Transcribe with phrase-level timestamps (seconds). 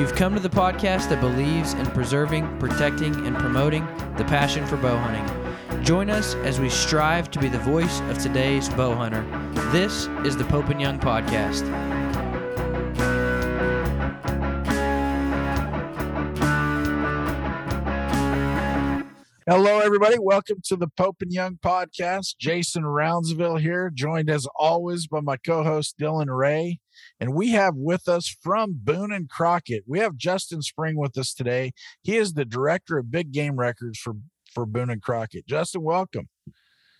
[0.00, 3.84] You've come to the podcast that believes in preserving, protecting, and promoting
[4.16, 5.84] the passion for bow hunting.
[5.84, 9.22] Join us as we strive to be the voice of today's bow hunter.
[9.72, 11.68] This is the Pope and Young Podcast.
[19.46, 20.16] Hello, everybody.
[20.18, 22.38] Welcome to the Pope and Young podcast.
[22.38, 26.80] Jason Roundsville here, joined as always by my co host Dylan Ray.
[27.20, 31.34] And we have with us from Boone and Crockett, we have Justin Spring with us
[31.34, 31.72] today.
[32.02, 34.14] He is the director of big game records for,
[34.52, 35.46] for Boone and Crockett.
[35.46, 36.28] Justin, welcome.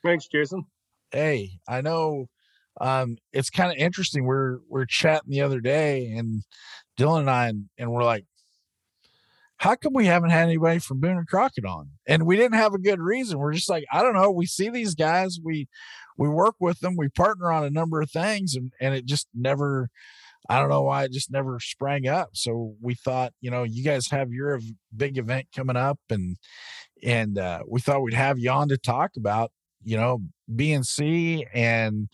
[0.04, 0.64] Thanks, Jason.
[1.10, 2.26] Hey, I know
[2.80, 4.24] um, it's kind of interesting.
[4.24, 6.42] We're we're chatting the other day, and
[6.98, 8.24] Dylan and I, and, and we're like,
[9.56, 11.90] how come we haven't had anybody from Boone and Crockett on?
[12.06, 13.38] And we didn't have a good reason.
[13.38, 14.30] We're just like, I don't know.
[14.30, 15.68] We see these guys, we
[16.20, 19.26] we work with them, we partner on a number of things, and and it just
[19.34, 19.88] never.
[20.48, 22.30] I don't know why it just never sprang up.
[22.32, 24.58] So we thought, you know, you guys have your
[24.94, 26.36] big event coming up, and
[27.02, 29.50] and uh, we thought we'd have you on to talk about,
[29.82, 30.20] you know,
[30.54, 32.08] BNC and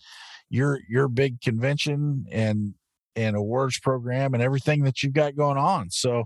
[0.49, 2.75] your your big convention and
[3.17, 5.89] and awards program and everything that you've got going on.
[5.89, 6.25] So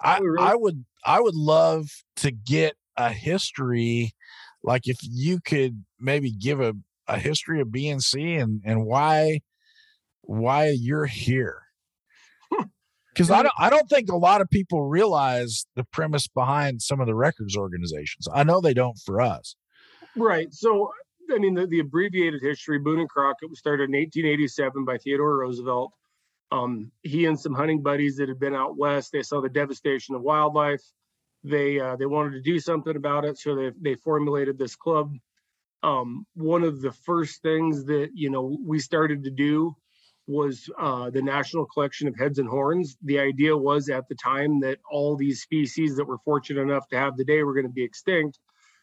[0.00, 1.86] I, I would I would love
[2.16, 4.14] to get a history,
[4.62, 6.74] like if you could maybe give a,
[7.08, 9.40] a history of BNC and and why
[10.22, 11.62] why you're here.
[13.12, 17.00] Because I don't I don't think a lot of people realize the premise behind some
[17.00, 18.28] of the records organizations.
[18.32, 19.56] I know they don't for us.
[20.16, 20.52] Right.
[20.52, 20.90] So
[21.32, 25.38] I mean the, the abbreviated history, Boone and Crockett was started in 1887 by Theodore
[25.38, 25.92] Roosevelt.
[26.52, 30.14] Um, he and some hunting buddies that had been out west, they saw the devastation
[30.14, 30.82] of wildlife.
[31.42, 35.14] They uh, they wanted to do something about it, so they they formulated this club.
[35.82, 39.74] Um, one of the first things that you know we started to do
[40.26, 42.96] was uh, the National Collection of Heads and Horns.
[43.02, 46.96] The idea was at the time that all these species that were fortunate enough to
[46.98, 48.38] have the day were going to be extinct.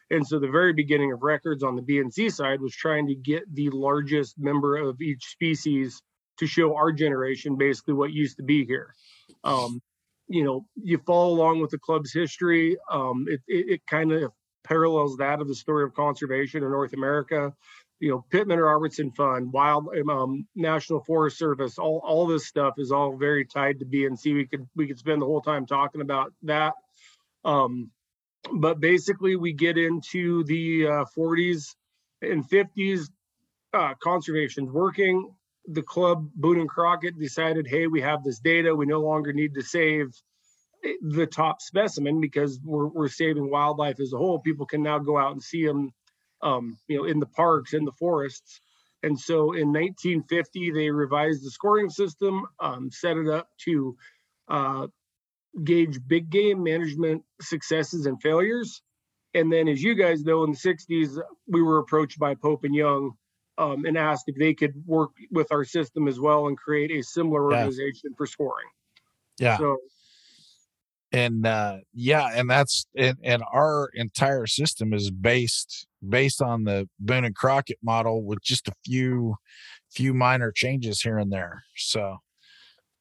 [0.10, 3.44] And so the very beginning of records on the BNC side was trying to get
[3.54, 6.02] the largest member of each species
[6.40, 8.94] to show our generation basically what used to be here.
[9.44, 9.82] Um,
[10.28, 12.78] you know, you follow along with the club's history.
[12.92, 14.32] Um, it, it, it kind of
[14.64, 17.54] parallels that of the story of conservation in North America.
[18.00, 22.76] You know, Pittman or Robertson Fund, Wild um, National Forest Service, all all this stuff
[22.78, 24.36] is all very tied to BNC.
[24.36, 26.74] We could we could spend the whole time talking about that.
[27.44, 27.90] Um,
[28.54, 31.76] but basically, we get into the uh, 40s
[32.22, 33.10] and 50s.
[33.74, 33.94] Uh,
[34.72, 35.30] working
[35.68, 38.74] the club Boone and Crockett decided, hey, we have this data.
[38.74, 40.14] We no longer need to save
[41.02, 44.40] the top specimen because we're, we're saving wildlife as a whole.
[44.40, 45.92] People can now go out and see them,
[46.42, 48.62] um, you know, in the parks, in the forests.
[49.04, 53.96] And so in 1950, they revised the scoring system, um, set it up to
[54.48, 54.88] uh,
[55.64, 58.82] gauge big game management successes and failures.
[59.34, 62.74] And then, as you guys know, in the 60s, we were approached by Pope and
[62.74, 63.12] Young
[63.58, 67.02] um, and asked if they could work with our system as well and create a
[67.04, 67.58] similar Yeah.
[67.66, 68.68] organization for scoring.
[69.40, 69.58] Yeah.
[69.58, 69.78] So,
[71.14, 76.88] and uh yeah and that's and, and our entire system is based based on the
[77.00, 79.36] boone and crockett model with just a few
[79.90, 82.18] few minor changes here and there so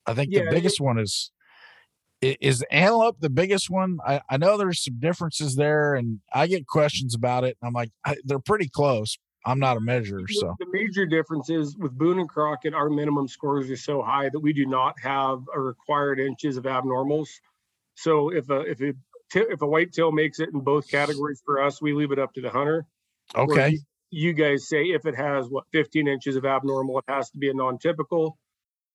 [0.07, 1.33] i think Yeah, the it- biggest one is
[2.23, 6.69] is antelope the biggest one I, I know there's some differences there and i get
[6.69, 10.55] questions about it and i'm like I, they're pretty close i'm not a measurer so
[10.59, 14.41] the major difference is with Boone and Crockett, our minimum scores are so high that
[14.41, 17.29] we do not have a required inches of abnormals.
[17.95, 18.95] So if a if a
[19.35, 22.41] if a whitetail makes it in both categories for us, we leave it up to
[22.41, 22.87] the hunter.
[23.35, 27.31] okay you, you guys say if it has what 15 inches of abnormal, it has
[27.31, 28.39] to be a non-typical.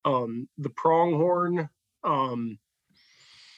[0.05, 1.69] Um, the pronghorn,
[2.03, 2.57] um,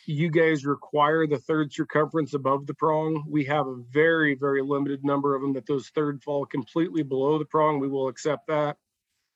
[0.06, 3.26] you guys require the third circumference above the prong.
[3.30, 7.40] We have a very, very limited number of them that those third fall completely below
[7.40, 7.80] the prong.
[7.80, 8.78] We will accept that.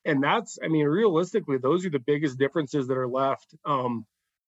[0.04, 3.54] And that's, I mean, realistically, those are the biggest differences that are left.
[3.64, 4.06] Um,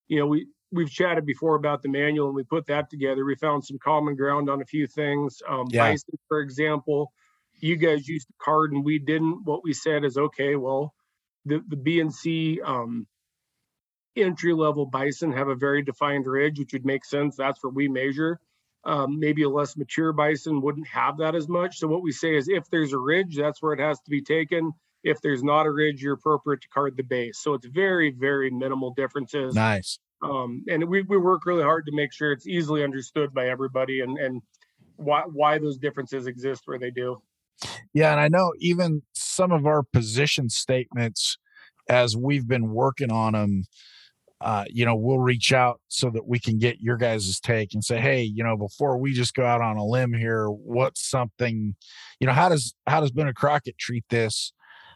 [0.08, 3.24] you know, we we've chatted before about the manual and we put that together.
[3.24, 5.42] We found some common ground on a few things.
[5.48, 5.88] Um, Yeah.
[5.88, 7.12] bison, for example,
[7.58, 9.44] you guys used the card and we didn't.
[9.44, 10.94] What we said is okay, well,
[11.44, 13.06] the the B and C um,
[14.16, 17.36] entry level bison have a very defined ridge, which would make sense.
[17.36, 18.40] That's where we measure.
[18.84, 21.78] Um, maybe a less mature bison wouldn't have that as much.
[21.78, 24.22] So what we say is if there's a ridge, that's where it has to be
[24.22, 24.72] taken.
[25.04, 27.38] If there's not a ridge, you're appropriate to card the base.
[27.42, 29.54] So it's very, very minimal differences.
[29.54, 33.48] nice Um, and we, we work really hard to make sure it's easily understood by
[33.48, 34.42] everybody and, and
[34.96, 37.22] why, why those differences exist where they do.
[37.92, 41.36] Yeah, and I know even some of our position statements,
[41.88, 43.64] as we've been working on them,
[44.40, 47.84] uh, you know, we'll reach out so that we can get your guys' take and
[47.84, 51.74] say, hey, you know, before we just go out on a limb here, what's something,
[52.18, 54.52] you know, how does how does Boone Crockett treat this,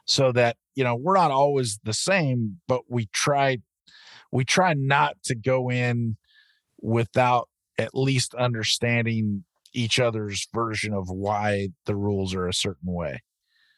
[0.06, 3.58] so that you know we're not always the same, but we try
[4.32, 6.16] we try not to go in
[6.80, 7.48] without
[7.78, 9.44] at least understanding
[9.74, 13.20] each other's version of why the rules are a certain way.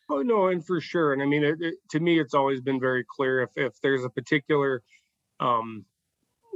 [0.09, 1.12] Oh no, and for sure.
[1.12, 4.05] And I mean, it, it, to me, it's always been very clear if if there's
[4.05, 4.83] a particular,
[5.41, 5.85] um,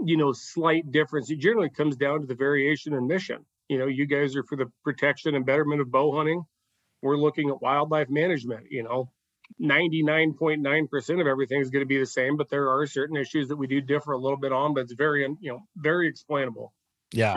[0.05, 3.45] you know, slight difference, it generally comes down to the variation in mission.
[3.69, 6.45] You know, you guys are for the protection and betterment of bow hunting.
[7.03, 8.67] We're looking at wildlife management.
[8.71, 9.11] You know,
[9.59, 12.69] ninety nine point nine percent of everything is going to be the same, but there
[12.71, 14.75] are certain issues that we do differ a little bit on.
[14.75, 16.73] But it's very, you know, very explainable.
[17.13, 17.37] Yeah.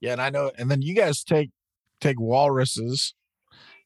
[0.00, 1.50] Yeah, and I know and then you guys take
[2.00, 3.14] take walruses.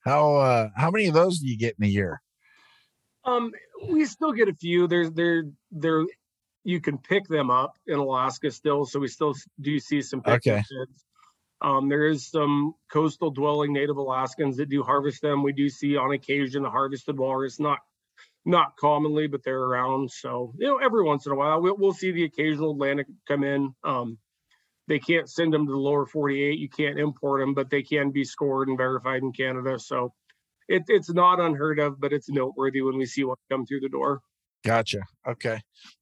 [0.05, 2.23] How uh how many of those do you get in a year?
[3.25, 3.53] Um,
[3.89, 4.87] we still get a few.
[4.87, 6.07] There's there there
[6.67, 10.65] you can pick them up in Alaska still, so we still do see some Okay.
[11.61, 15.45] Um, there is some coastal dwelling Native Alaskans that do harvest them.
[15.45, 17.79] We do see on occasion a harvested walrus, not
[18.45, 20.11] not commonly, but they're around.
[20.11, 23.45] So you know, every once in a while we'll, we'll see the occasional Atlantic come
[23.45, 23.73] in.
[23.85, 24.19] Um,
[24.89, 26.59] they can't send them to the lower 48.
[26.59, 29.79] You can't import them, but they can be scored and verified in Canada.
[29.79, 30.15] So
[30.69, 33.89] it, it's not unheard of, but it's noteworthy when we see one come through the
[33.89, 34.21] door.
[34.67, 35.03] Gotcha.
[35.27, 35.61] Okay.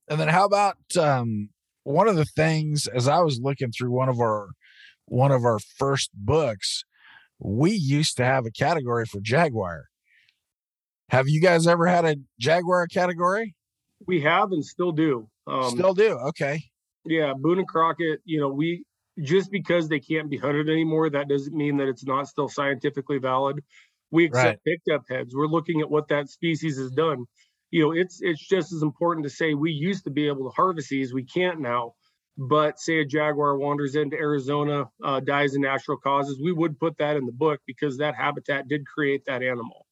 [0.09, 1.51] And then how about um
[1.83, 4.49] one of the things as I was looking through one of our
[5.07, 6.85] one of our first books,
[7.39, 9.85] we used to have a category for Jaguar.
[11.11, 13.55] Have you guys ever had a Jaguar category?
[14.07, 15.29] We have and still do.
[15.47, 16.13] Um, Still do.
[16.29, 16.63] Okay.
[17.05, 18.21] yeah, Boone and Crockett.
[18.25, 18.85] You know, we
[19.23, 23.19] just because they can't be hunted anymore, that doesn't mean that it's not still scientifically
[23.19, 23.61] valid.
[24.11, 25.35] We accept picked up heads.
[25.35, 27.27] We're looking at what that species has done.
[27.75, 30.55] You know, it's it's just as important to say we used to be able to
[30.55, 31.13] harvest these.
[31.13, 31.95] We can't now.
[32.39, 36.97] But say a jaguar wanders into Arizona, uh, dies of natural causes, we would put
[36.99, 39.87] that in the book because that habitat did create that animal.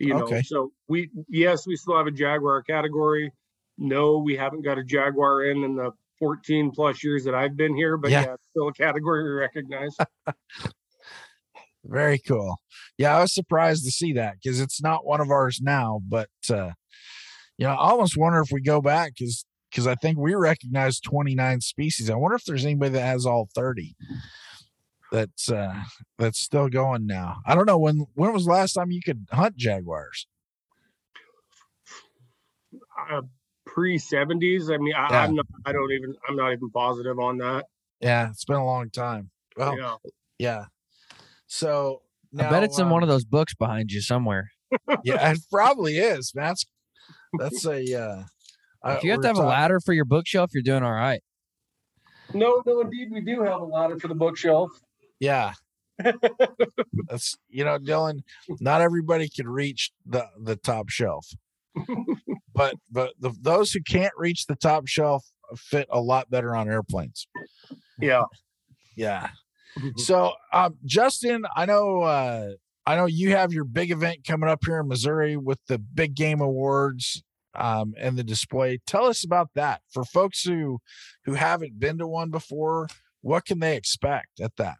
[0.00, 0.42] You know, Okay.
[0.42, 3.32] so we yes, we still have a jaguar category.
[3.78, 7.76] No, we haven't got a jaguar in in the 14 plus years that I've been
[7.76, 8.22] here, but Yeah.
[8.22, 9.96] yeah, still a category we recognize.
[11.84, 12.56] Very cool.
[12.96, 16.00] Yeah, I was surprised to see that because it's not one of ours now.
[16.02, 16.72] But uh,
[17.58, 20.98] you know, I almost wonder if we go back because because I think we recognize
[21.00, 22.08] 29 species.
[22.08, 23.94] I wonder if there's anybody that has all 30
[25.12, 25.82] that's uh
[26.18, 27.36] that's still going now.
[27.46, 30.26] I don't know when when was the last time you could hunt jaguars?
[33.10, 33.22] uh,
[33.66, 34.72] Pre 70s.
[34.72, 35.22] I mean, I, Yeah.
[35.24, 37.66] I'm not, I don't even, I'm not even positive on that.
[38.00, 39.30] Yeah, it's been a long time.
[39.56, 39.96] Well, yeah.
[40.38, 40.64] yeah.
[41.46, 42.02] So
[42.38, 44.50] I bet it's in one um, of those books behind you somewhere.
[45.02, 46.32] Yeah, it probably is.
[46.34, 46.54] man.
[47.38, 48.24] That's that's a uh
[48.96, 51.22] If you have to have a ladder for your bookshelf, you're doing all right.
[52.34, 54.70] No, no, indeed, we do have a ladder for the bookshelf.
[55.18, 55.52] Yeah.
[57.08, 58.20] That's you know, Dylan.
[58.60, 61.26] Not everybody can reach the the top shelf,
[62.54, 65.24] but but the, those who can't reach the top shelf
[65.56, 67.26] fit a lot better on airplanes.
[68.00, 68.24] Yeah.
[68.96, 69.28] Yeah.
[69.96, 72.48] So, um, Justin, I know uh,
[72.88, 76.14] I know you have your big event coming up here in Missouri with the Big
[76.14, 77.22] Game Awards
[77.54, 78.80] um, and the display.
[78.86, 80.78] Tell us about that for folks who
[81.26, 82.88] who haven't been to one before.
[83.20, 84.76] What can they expect at that?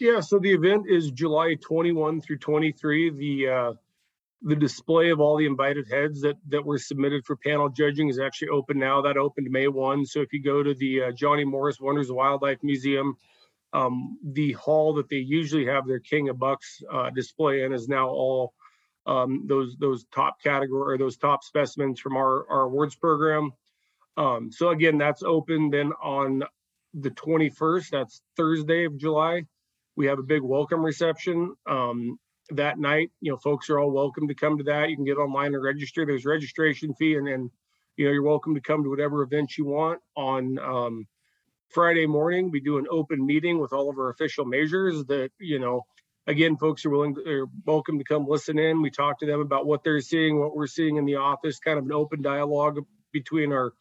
[0.00, 3.10] Yeah, so the event is July 21 through 23.
[3.10, 3.72] The uh,
[4.40, 8.18] the display of all the invited heads that that were submitted for panel judging is
[8.18, 9.02] actually open now.
[9.02, 10.06] That opened May 1.
[10.06, 13.18] So if you go to the uh, Johnny Morris Wonders Wildlife Museum,
[13.72, 17.88] um, the hall that they usually have their King of Bucks uh, display in is
[17.88, 18.54] now all
[19.06, 23.52] um, those those top category or those top specimens from our our awards program.
[24.16, 26.42] Um, so again, that's open then on
[26.94, 27.90] the 21st.
[27.90, 29.44] That's Thursday of July.
[29.96, 32.18] We have a big welcome reception um,
[32.50, 33.10] that night.
[33.20, 34.90] You know, folks are all welcome to come to that.
[34.90, 36.04] You can get online and register.
[36.04, 37.50] There's registration fee, and then
[37.96, 41.06] you know you're welcome to come to whatever event you want on um,
[41.70, 45.60] Friday morning, we do an open meeting with all of our official measures that, you
[45.60, 45.86] know,
[46.26, 48.82] again, folks are willing, to, are welcome to come listen in.
[48.82, 51.78] We talk to them about what they're seeing, what we're seeing in the office, kind
[51.78, 52.78] of an open dialogue
[53.12, 53.72] between our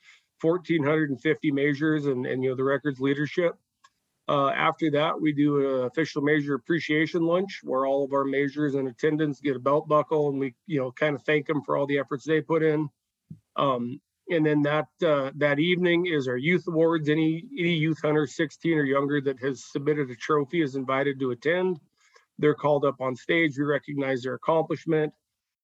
[0.41, 3.55] 1,450 measures and, and you know, the records leadership.
[4.27, 8.75] Uh, after that, we do an official measure appreciation lunch where all of our measures
[8.75, 11.75] and attendants get a belt buckle and we, you know, kind of thank them for
[11.75, 12.87] all the efforts they put in.
[13.55, 17.09] Um, and then that uh, that evening is our youth awards.
[17.09, 21.31] Any any youth hunter 16 or younger that has submitted a trophy is invited to
[21.31, 21.79] attend.
[22.37, 23.57] They're called up on stage.
[23.57, 25.13] We recognize their accomplishment.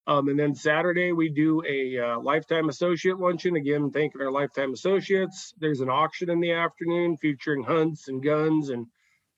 [0.08, 3.56] Um, and then Saturday we do a uh, lifetime associate luncheon.
[3.56, 5.54] Again, thanking our lifetime associates.
[5.60, 8.86] There's an auction in the afternoon featuring hunts and guns and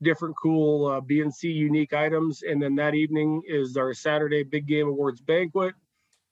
[0.01, 2.43] different cool uh, BNC unique items.
[2.43, 5.73] And then that evening is our Saturday Big Game Awards banquet,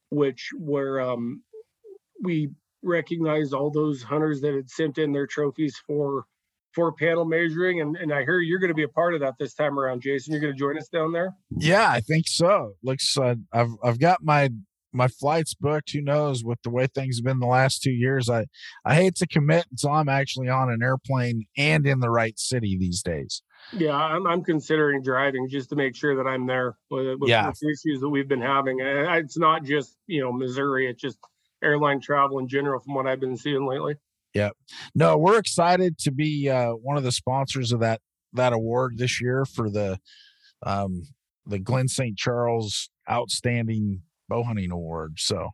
[0.10, 1.42] which where um,
[2.22, 2.50] we
[2.86, 6.25] recognized all those hunters that had sent in their trophies for
[6.75, 9.36] for panel measuring and, and i hear you're going to be a part of that
[9.39, 10.34] this time around jason.
[10.34, 11.34] You're going to join us down there?
[11.58, 12.74] Yeah i think so.
[12.84, 14.50] Looks uh, i've i've got my
[14.96, 15.92] my flights booked.
[15.92, 18.30] Who knows with the way things have been the last two years.
[18.30, 18.46] I
[18.84, 22.77] i hate to commit until i'm actually on an airplane and in the right city
[22.77, 23.42] these days.
[23.74, 27.51] Yeah i'm, I'm considering driving just to make sure that i'm there with, with yeah.
[27.51, 28.80] the issues that we've been having.
[28.82, 31.18] It's not just you know missouri it's just
[31.66, 33.96] airline travel in general from what I've been seeing lately.
[34.34, 34.50] Yeah.
[34.94, 38.02] No, we're excited to be uh, one of the sponsors of that
[38.34, 39.98] that award this year for the
[40.64, 41.04] um
[41.48, 42.18] the Glenn St.
[42.18, 45.20] Charles Outstanding Bow Hunting Award.
[45.20, 45.52] So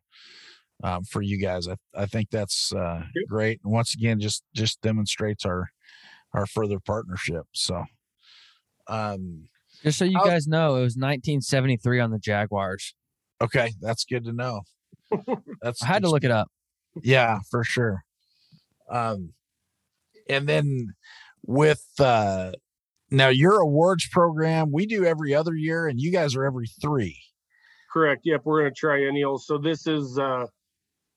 [0.83, 3.59] um, for you guys, I, I think that's uh, great.
[3.63, 5.69] And once again, just just demonstrates our
[6.33, 7.45] our further partnership.
[7.53, 7.83] So
[8.87, 9.47] um
[9.83, 12.93] just so you guys know, it was 1973 on the Jaguars.
[13.41, 14.61] Okay, that's good to know.
[15.61, 16.49] That's I had to look it up.
[17.01, 18.03] Yeah, for sure.
[18.89, 19.33] Um,
[20.29, 20.87] and then
[21.45, 22.51] with uh,
[23.09, 27.19] now your awards program, we do every other year, and you guys are every three.
[27.91, 28.21] Correct.
[28.23, 29.37] Yep, we're in a triennial.
[29.37, 30.45] So this is uh,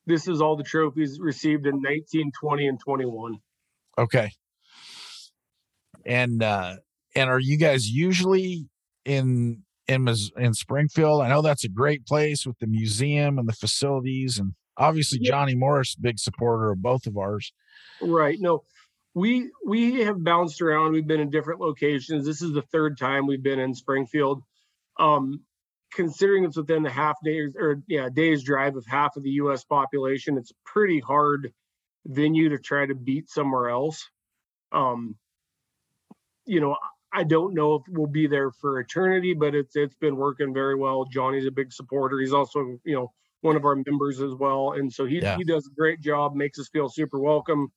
[0.05, 3.37] this is all the trophies received in 19, 20, and 21.
[3.97, 4.31] Okay.
[6.05, 6.75] And uh,
[7.15, 8.67] and are you guys usually
[9.05, 11.21] in in in Springfield.
[11.21, 15.19] I know that's a great place with the museum and the facilities, and obviously.
[15.19, 17.53] Johnny Morris, big supporter of both of ours.
[18.01, 18.37] Right.
[18.39, 18.63] No,
[19.13, 20.91] we we have bounced around.
[20.91, 22.25] We've been in different locations.
[22.25, 24.43] This is the third time we've been in Springfield.
[24.99, 25.41] Um,
[25.93, 29.63] considering it's within the half days or yeah days drive of half of the U.S.
[29.63, 31.53] population, it's pretty hard
[32.05, 34.07] venue to try to beat somewhere else.
[34.71, 35.15] Um,
[36.45, 36.75] you know,
[37.15, 40.75] I don't know if we'll be there for eternity, but it's it's been working very
[40.75, 41.05] well.
[41.05, 42.19] Johnny's a big supporter.
[42.19, 44.73] He's also, you know, one of our members as well.
[44.73, 45.37] And so he yeah.
[45.37, 47.69] he does a great job, makes us feel super welcome.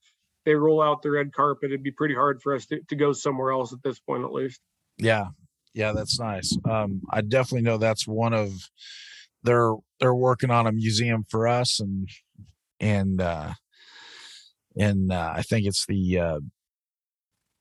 [0.45, 1.71] They roll out the red carpet.
[1.71, 4.33] It'd be pretty hard for us to, to go somewhere else at this point at
[4.33, 4.61] least.
[4.97, 5.26] Yeah.
[5.75, 6.57] Yeah, that's nice.
[6.68, 8.52] Um, I definitely know that's one of
[9.45, 12.09] they're they're working on a museum for us and
[12.80, 13.52] and uh
[14.76, 16.40] and uh, I think it's the uh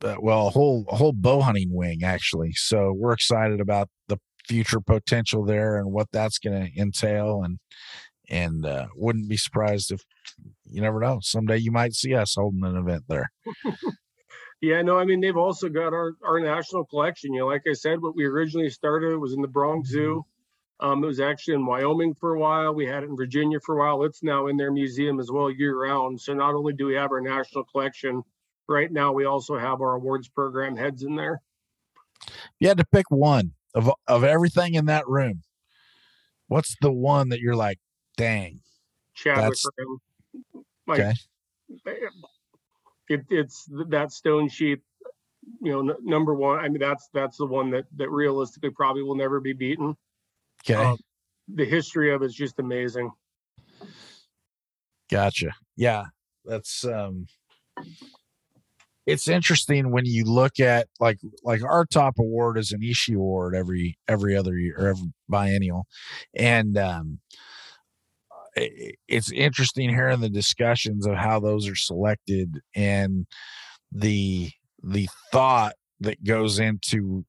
[0.04, 2.54] uh, well, a whole a whole bow hunting wing actually.
[2.54, 7.60] So we're excited about the future potential there and what that's going to entail, and
[8.30, 10.04] and uh, wouldn't be surprised if
[10.66, 13.32] you never know someday you might see us holding an event there.
[14.62, 17.34] yeah, no, I mean they've also got our our national collection.
[17.34, 20.26] You know, like I said, what we originally started was in the Bronx Zoo.
[20.80, 22.74] Um, it was actually in Wyoming for a while.
[22.74, 24.04] We had it in Virginia for a while.
[24.04, 26.22] It's now in their museum as well year round.
[26.22, 28.22] So not only do we have our national collection,
[28.68, 31.42] right now we also have our awards program heads in there.
[32.60, 35.42] you had to pick one of of everything in that room,
[36.48, 37.80] what's the one that you're like,
[38.18, 38.62] dang?
[39.14, 40.64] Chadwick That's- Ram.
[40.88, 41.14] Like, Okay.
[43.10, 44.84] It, it's that stone sheep,
[45.62, 46.60] you know, n- number one.
[46.60, 49.96] I mean, that's that's the one that that realistically probably will never be beaten.
[50.64, 50.74] Okay.
[50.76, 50.98] Um,
[51.54, 53.12] the history of it's just amazing.
[55.10, 55.52] Gotcha.
[55.78, 56.06] Yeah,
[56.44, 57.28] that's um
[59.08, 63.56] it's interesting when you look at like like our top award is an Ishi award
[63.56, 65.88] every every other year or every biennial.
[66.36, 67.20] And um
[69.08, 73.28] it's interesting hearing the discussions of how those are selected and
[73.92, 74.52] the
[74.84, 77.24] the thought that goes into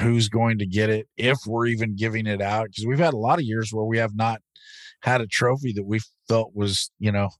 [0.00, 3.18] who's going to get it if we're even giving it out because we've had a
[3.18, 4.40] lot of years where we have not
[5.02, 7.30] had a trophy that we felt was you know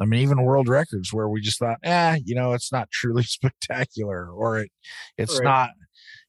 [0.00, 3.22] I mean, even world records where we just thought, eh, you know, it's not truly
[3.24, 4.70] spectacular, or it,
[5.18, 5.44] it's Right.
[5.44, 5.70] not,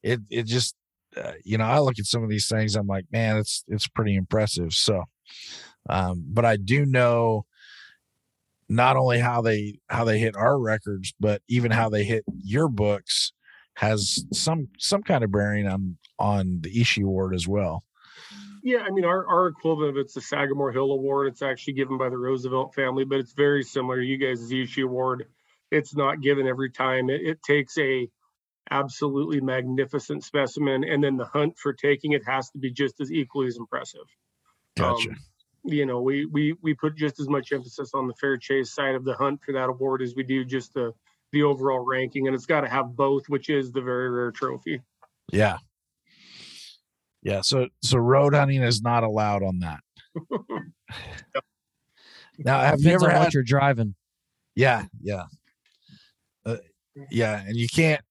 [0.03, 0.75] it, it just,
[1.17, 3.88] uh, you know, I look at some of these things, I'm like, man, it's, it's
[3.88, 4.74] pretty impressive.
[4.74, 5.05] So,
[5.89, 7.45] um, but I do know
[8.69, 12.67] not only how they, how they hit our records, but even how they hit your
[12.67, 13.31] books
[13.77, 17.85] has some, some kind of bearing on, on the Ishi award as well.
[18.65, 21.27] Yeah, I mean, our, our equivalent of it's the Sagamore Hill Award.
[21.27, 24.01] It's actually given by the Roosevelt family, but it's very similar.
[24.01, 25.27] You guys' Ishi Award,
[25.69, 27.12] it's not given every time.
[27.12, 28.10] It, it takes a
[28.72, 33.12] absolutely magnificent specimen, and then the hunt for taking it has to be just as
[33.12, 34.07] equally as impressive.
[34.75, 35.12] Gotcha.
[35.12, 35.15] Um,
[35.63, 38.95] you know, we we we put just as much emphasis on the fair chase side
[38.95, 40.91] of the hunt for that award as we do just the
[41.31, 44.81] the overall ranking, and it's got to have both, which is the very rare trophy.
[45.31, 45.60] Yeah.
[47.25, 47.41] Yeah.
[47.41, 49.79] So so road hunting is not allowed on that.
[52.38, 53.96] now have you Depends ever on had what you're driving.
[54.55, 55.24] yeah, yeah.
[56.46, 56.58] Uh,
[57.12, 58.01] yeah, and you can't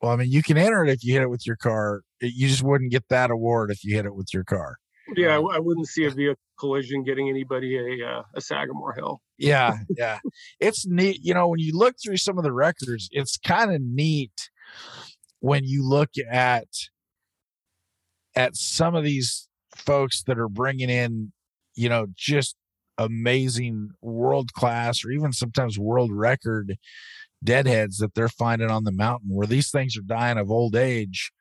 [0.00, 2.02] well, I mean you can enter it if you hit it with your car.
[2.20, 4.76] It- You just wouldn't get that award if you hit it with your car.
[5.16, 9.20] Yeah, I wouldn't see a vehicle collision getting anybody a uh, a Sagamore Hill.
[9.38, 10.18] Yeah, yeah.
[10.60, 11.20] It's neat.
[11.22, 14.50] You know, when you look through some of the records, it's kind of neat
[15.40, 16.66] when you look at
[18.34, 21.32] at some of these folks that are bringing in,
[21.74, 22.56] you know, just
[22.98, 26.76] amazing world class or even sometimes world record
[27.42, 31.32] deadheads that they're finding on the mountain where these things are dying of old age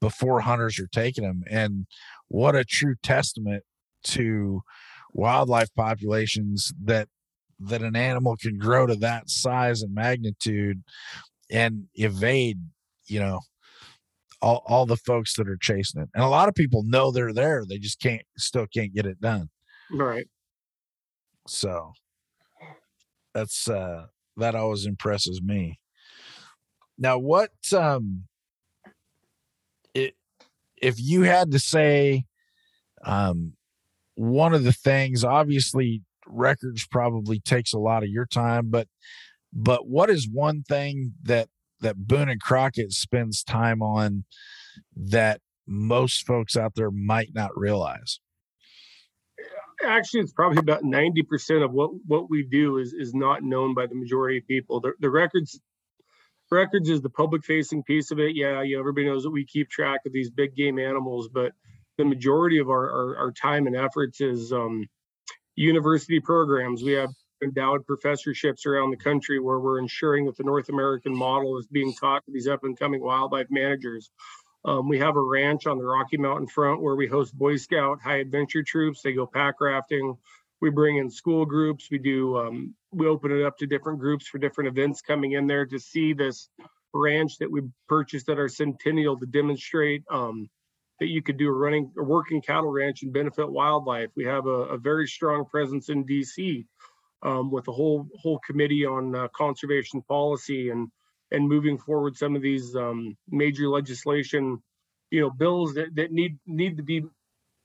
[0.00, 1.42] before hunters are taking them.
[1.48, 1.86] And
[2.28, 3.62] what a true testament
[4.04, 4.62] to
[5.12, 7.08] wildlife populations that
[7.58, 10.82] that an animal can grow to that size and magnitude
[11.50, 12.58] and evade
[13.06, 13.40] you know
[14.46, 16.08] all, all the folks that are chasing it.
[16.14, 19.20] And a lot of people know they're there they just can't still can't get it
[19.20, 19.48] done.
[19.90, 20.28] Right.
[21.48, 21.92] so
[23.34, 24.06] that's uh
[24.36, 25.80] that always impresses me.
[26.96, 28.24] Now what um
[29.94, 30.14] it
[30.80, 32.24] if you had to say
[33.04, 33.54] um
[34.14, 38.88] one of the things obviously records probably takes a lot of your time but
[39.52, 41.48] but what is one thing that
[41.80, 44.24] that boone and crockett spends time on
[44.94, 48.20] that most folks out there might not realize
[49.84, 53.74] Actually, it's probably about ninety percent of what what we do is is not known
[53.74, 54.80] by the majority of people.
[54.80, 55.60] The, the records
[56.50, 58.34] records is the public facing piece of it.
[58.34, 61.52] Yeah, know, everybody knows that we keep track of these big game animals, but
[61.98, 64.86] the majority of our our, our time and efforts is um,
[65.56, 66.82] university programs.
[66.82, 67.10] We have
[67.42, 71.92] endowed professorships around the country where we're ensuring that the North American model is being
[71.94, 74.10] taught to these up and coming wildlife managers.
[74.64, 78.00] Um, we have a ranch on the Rocky Mountain front where we host Boy Scout
[78.02, 79.00] high adventure troops.
[79.02, 80.16] They go pack rafting.
[80.60, 81.88] We bring in school groups.
[81.90, 85.46] We do, um, we open it up to different groups for different events coming in
[85.46, 86.48] there to see this
[86.94, 90.48] ranch that we purchased at our centennial to demonstrate um,
[90.98, 94.10] that you could do a running, a working cattle ranch and benefit wildlife.
[94.16, 96.66] We have a, a very strong presence in DC
[97.22, 100.88] um, with a whole whole committee on uh, conservation policy and
[101.30, 104.62] and moving forward some of these um, major legislation,
[105.10, 107.02] you know, bills that, that need need to be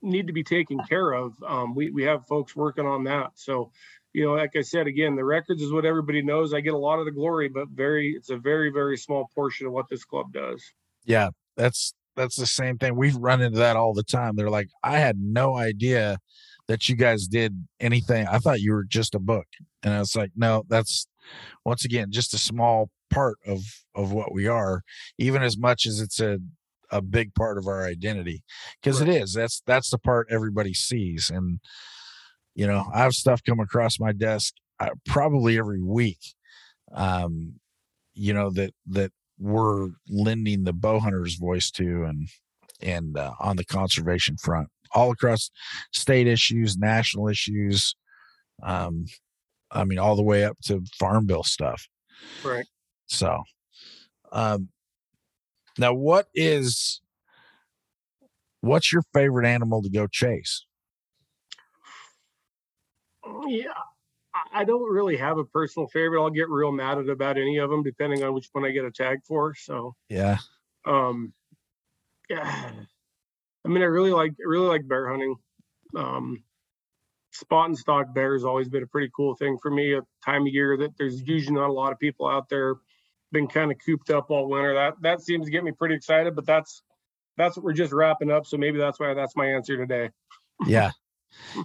[0.02, 1.34] need to be taken care of.
[1.46, 3.30] Um, we we have folks working on that.
[3.34, 3.70] So,
[4.12, 6.52] you know, like I said again, the records is what everybody knows.
[6.52, 9.66] I get a lot of the glory, but very it's a very very small portion
[9.66, 10.62] of what this club does.
[11.04, 14.68] yeah that's that's the same thing we've run into that all the time they're like
[14.82, 16.18] i had no idea
[16.68, 19.46] that you guys did anything i thought you were just a book.
[19.82, 21.06] And i was like no that's
[21.64, 23.60] once again just a small part of
[23.94, 24.82] of what we are
[25.18, 26.38] even as much as it's a
[26.94, 28.42] a big part of our identity.
[28.82, 31.30] Because it is that's that's the part everybody sees.
[31.30, 31.58] And
[32.54, 36.18] you know i have stuff come across my desk uh, probably every week
[36.94, 37.54] um
[38.14, 42.28] you know that that we're lending the bow hunters voice to and
[42.80, 45.50] and uh, on the conservation front all across
[45.92, 47.94] state issues national issues
[48.62, 49.04] um
[49.70, 51.86] i mean all the way up to farm bill stuff
[52.44, 52.66] Right.
[53.06, 53.42] so
[54.32, 54.68] um
[55.78, 57.00] now what is
[58.60, 60.64] what's your favorite animal to go chase
[63.46, 63.72] Yeah,
[64.34, 66.20] I- I don't really have a personal favorite.
[66.20, 68.84] I'll get real mad at about any of them, depending on which one I get
[68.84, 69.54] a tag for.
[69.54, 70.38] So, yeah
[70.84, 71.32] um,
[72.30, 72.72] yeah,
[73.64, 75.36] I mean, I really like I really like bear hunting.
[75.96, 76.42] Um,
[77.32, 79.94] spot and stalk bear has always been a pretty cool thing for me.
[79.94, 82.76] A time of year that there's usually not a lot of people out there.
[83.30, 84.74] Been kind of cooped up all winter.
[84.74, 86.34] That that seems to get me pretty excited.
[86.34, 86.82] But that's
[87.36, 88.46] that's what we're just wrapping up.
[88.46, 90.10] So maybe that's why that's my answer today.
[90.66, 90.90] yeah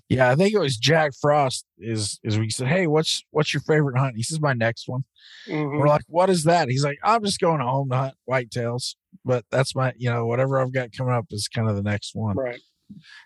[0.09, 3.61] yeah i think it was jack frost is is we said hey what's what's your
[3.61, 4.15] favorite hunt?
[4.15, 5.03] He says my next one.
[5.47, 5.77] Mhm.
[5.79, 6.69] we're like what is that?
[6.69, 10.59] He's like i'm just going home to hunt whitetails but that's my you know whatever
[10.59, 12.35] i've got coming up is kind of the next one.
[12.35, 12.59] Right.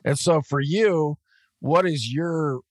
[0.06, 1.18] and so for you
[1.60, 2.62] what is your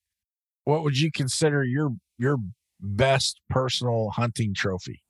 [0.64, 2.36] what would you consider your your
[2.80, 5.02] best personal hunting trophy?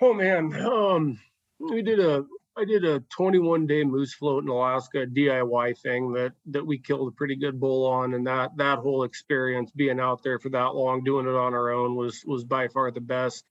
[0.00, 1.20] Oh man, um,
[1.60, 2.24] we did a
[2.56, 7.08] I did a 21 day moose float in Alaska DIY thing that that we killed
[7.08, 10.74] a pretty good bull on, and that that whole experience being out there for that
[10.74, 13.44] long doing it on our own was was by far the best.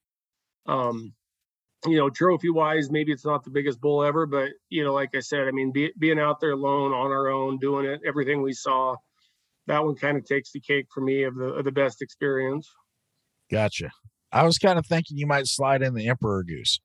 [0.68, 1.14] Um,
[1.88, 5.16] you know, trophy wise, maybe it's not the biggest bull ever, but you know, like
[5.16, 8.44] I said, I mean, be, being out there alone on our own, doing it, everything
[8.44, 8.98] we saw,
[9.66, 12.70] that one kind of takes the cake for me of the of the best experience.
[13.50, 13.90] gotcha
[14.32, 16.80] i was kind of thinking you might slide in the emperor goose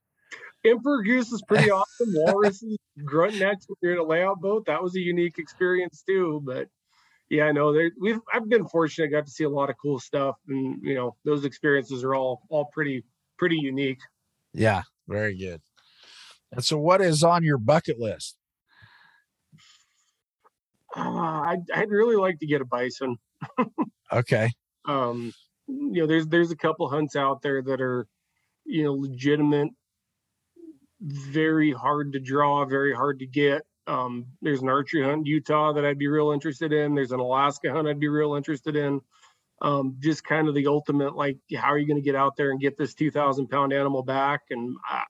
[0.67, 2.09] Emperor Goose is pretty awesome.
[2.15, 4.67] Walruses, grunt necks when you're in a layout boat.
[4.67, 6.43] That was a unique experience too.
[6.45, 6.69] But
[7.31, 9.07] yeah, no, there we've I've been fortunate.
[9.07, 12.15] I got to see a lot of cool stuff, and you know those experiences are
[12.15, 13.05] all all pretty
[13.39, 14.01] pretty unique.
[14.55, 15.61] yeah very good
[16.53, 18.37] and so what is on your bucket list
[20.97, 23.17] Uh, I'd I'd really like to get a bison.
[24.13, 24.51] okay
[24.87, 25.33] Um,
[25.67, 28.07] you know, there's there's a couple hunts out there that are,
[28.65, 29.71] you know, legitimate,
[31.01, 33.63] very hard to draw, very hard to get.
[33.87, 36.95] Um, there's an archery hunt in Utah that I'd be real interested in.
[36.95, 39.01] There's an Alaska hunt I'd be real interested in.
[39.63, 42.51] Um, just kind of the ultimate, like, how are you going to get out there
[42.51, 44.43] and get this 2,000 pound animal back?
[44.51, 45.01] And uh,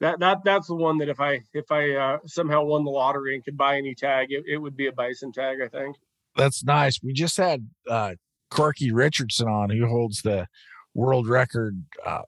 [0.00, 3.34] that that that's the one that if I if I uh, somehow won the lottery
[3.34, 5.96] and could buy any tag, it, it would be a bison tag, I think.
[6.36, 7.00] that's nice.
[7.02, 8.14] We just had uh
[8.50, 10.46] Corky Richardson on who holds the
[10.94, 12.22] world record uh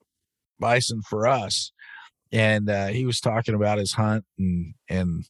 [0.58, 1.72] bison for us.
[2.32, 5.24] And uh he was talking about his hunt and and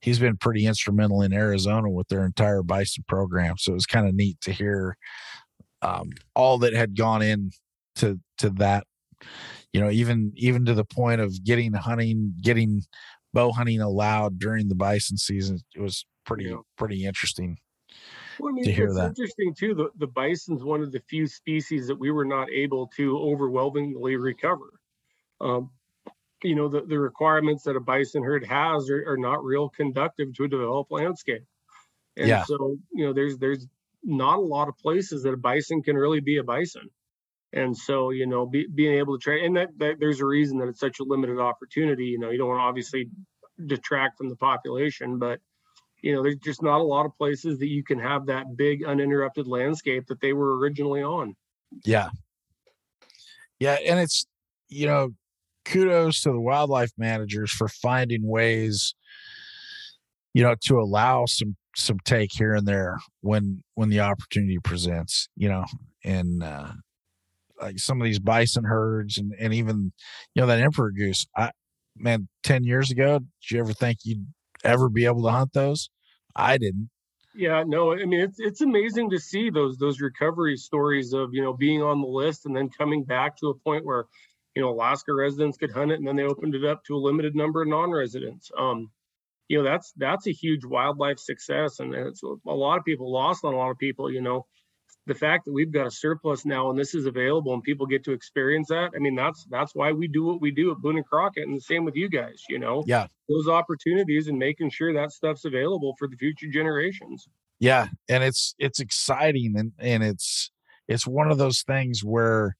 [0.00, 3.56] he's been pretty instrumental in Arizona with their entire bison program.
[3.58, 4.96] So it was kind of neat to hear
[5.82, 7.50] um all that had gone in
[7.96, 8.86] to to that
[9.72, 12.82] you know even even to the point of getting hunting getting
[13.32, 16.62] bow hunting allowed during the bison season it was pretty Yeah.
[16.76, 17.58] pretty interesting
[18.38, 19.14] Well, I mean, to hear it's that.
[19.16, 19.74] interesting too.
[19.74, 24.16] The the bison's one of the few species that we were not able to overwhelmingly
[24.16, 24.80] recover.
[25.40, 25.72] Um,
[26.42, 30.34] you know, the, the requirements that a bison herd has are, are not real conductive
[30.34, 31.44] to a developed landscape.
[32.16, 32.44] And Yeah.
[32.44, 33.66] so, you know, there's there's
[34.02, 36.88] not a lot of places that a bison can really be a bison.
[37.52, 40.58] And so, you know, be, being able to try, and that, that there's a reason
[40.58, 42.04] that it's such a limited opportunity.
[42.06, 43.08] You know, you don't want to obviously
[43.66, 45.40] detract from the population, but
[46.02, 48.84] you know, there's just not a lot of places that you can have that big
[48.84, 51.36] uninterrupted landscape that they were originally on.
[51.84, 52.08] Yeah.
[53.58, 53.76] Yeah.
[53.86, 54.26] And it's,
[54.68, 55.10] you know,
[55.64, 58.94] kudos to the wildlife managers for finding ways,
[60.34, 65.28] you know, to allow some some take here and there when when the opportunity presents,
[65.36, 65.64] you know,
[66.04, 66.72] and uh
[67.60, 69.92] like some of these bison herds and and even
[70.34, 71.26] you know that emperor goose.
[71.36, 71.50] I
[71.96, 74.26] man, ten years ago, did you ever think you'd
[74.64, 75.90] ever be able to hunt those?
[76.34, 76.90] I didn't.
[77.34, 81.42] Yeah, no, I mean it's it's amazing to see those those recovery stories of you
[81.42, 84.06] know being on the list and then coming back to a point where
[84.54, 86.98] you know Alaska residents could hunt it and then they opened it up to a
[86.98, 88.50] limited number of non-residents.
[88.58, 88.90] Um,
[89.48, 93.44] you know that's that's a huge wildlife success and it's a lot of people lost
[93.44, 94.10] on a lot of people.
[94.10, 94.46] You know,
[95.06, 98.04] the fact that we've got a surplus now and this is available and people get
[98.04, 98.90] to experience that.
[98.94, 101.56] I mean that's that's why we do what we do at Boone and Crockett and
[101.56, 102.42] the same with you guys.
[102.48, 103.06] You know, Yeah.
[103.28, 107.26] those opportunities and making sure that stuff's available for the future generations.
[107.58, 110.50] yeah and it's it's exciting and and it's
[110.88, 112.56] it's one of those things where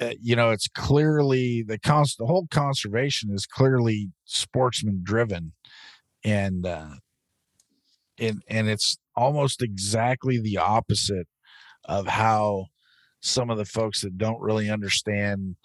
[0.00, 5.52] uh, you know it's clearly the cons the whole conservation is clearly sportsman driven
[6.24, 6.94] and uh
[8.18, 11.26] and and it's almost exactly the opposite
[11.84, 12.66] of how
[13.20, 15.56] some of the folks that don't really understand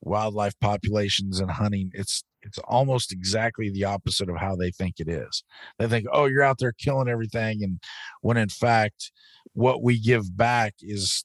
[0.00, 5.08] wildlife populations and hunting it's it's almost exactly the opposite of how they think it
[5.08, 5.42] is.
[5.78, 7.80] They think oh you're out there killing everything and
[8.20, 9.12] when in fact
[9.54, 11.24] what we give back is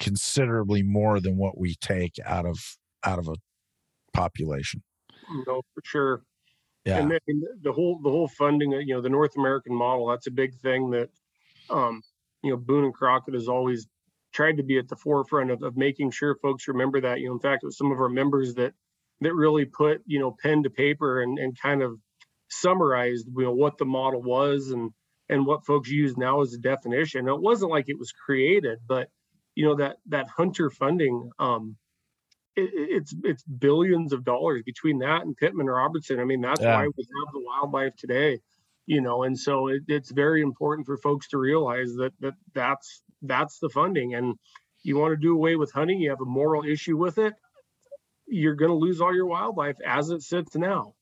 [0.00, 3.34] considerably more than what we take out of out of a
[4.12, 4.82] population
[5.46, 6.22] know, for sure.
[6.84, 10.08] yeah And then the whole the whole funding, uh, you know, the North American model,
[10.08, 11.10] that's a big thing that
[11.68, 12.02] um,
[12.42, 13.86] you know, Boone and Crockett has always
[14.32, 17.20] tried to be at the forefront of, of making sure folks remember that.
[17.20, 18.74] You know, in fact, it was some of our members that
[19.20, 21.98] that really put, you know, pen to paper and, and kind of
[22.48, 24.90] summarized, you know, what the model was and
[25.28, 27.28] and what folks use now as a definition.
[27.28, 29.08] It wasn't like it was created, but
[29.54, 31.76] you know, that that hunter funding, um,
[32.56, 36.20] it, it- it's it's billions of dollars between that and Pittman Robertson.
[36.20, 36.68] I mean, that's Yeah.
[36.68, 38.40] why we have the wildlife today,
[38.86, 39.24] you know.
[39.24, 43.68] And so it, it's very important for folks to realize that that that's that's the
[43.70, 44.14] funding.
[44.14, 44.36] And
[44.82, 47.34] you want to do away with hunting, you have a moral issue with it,
[48.26, 50.94] you're going to lose all your wildlife as it sits now.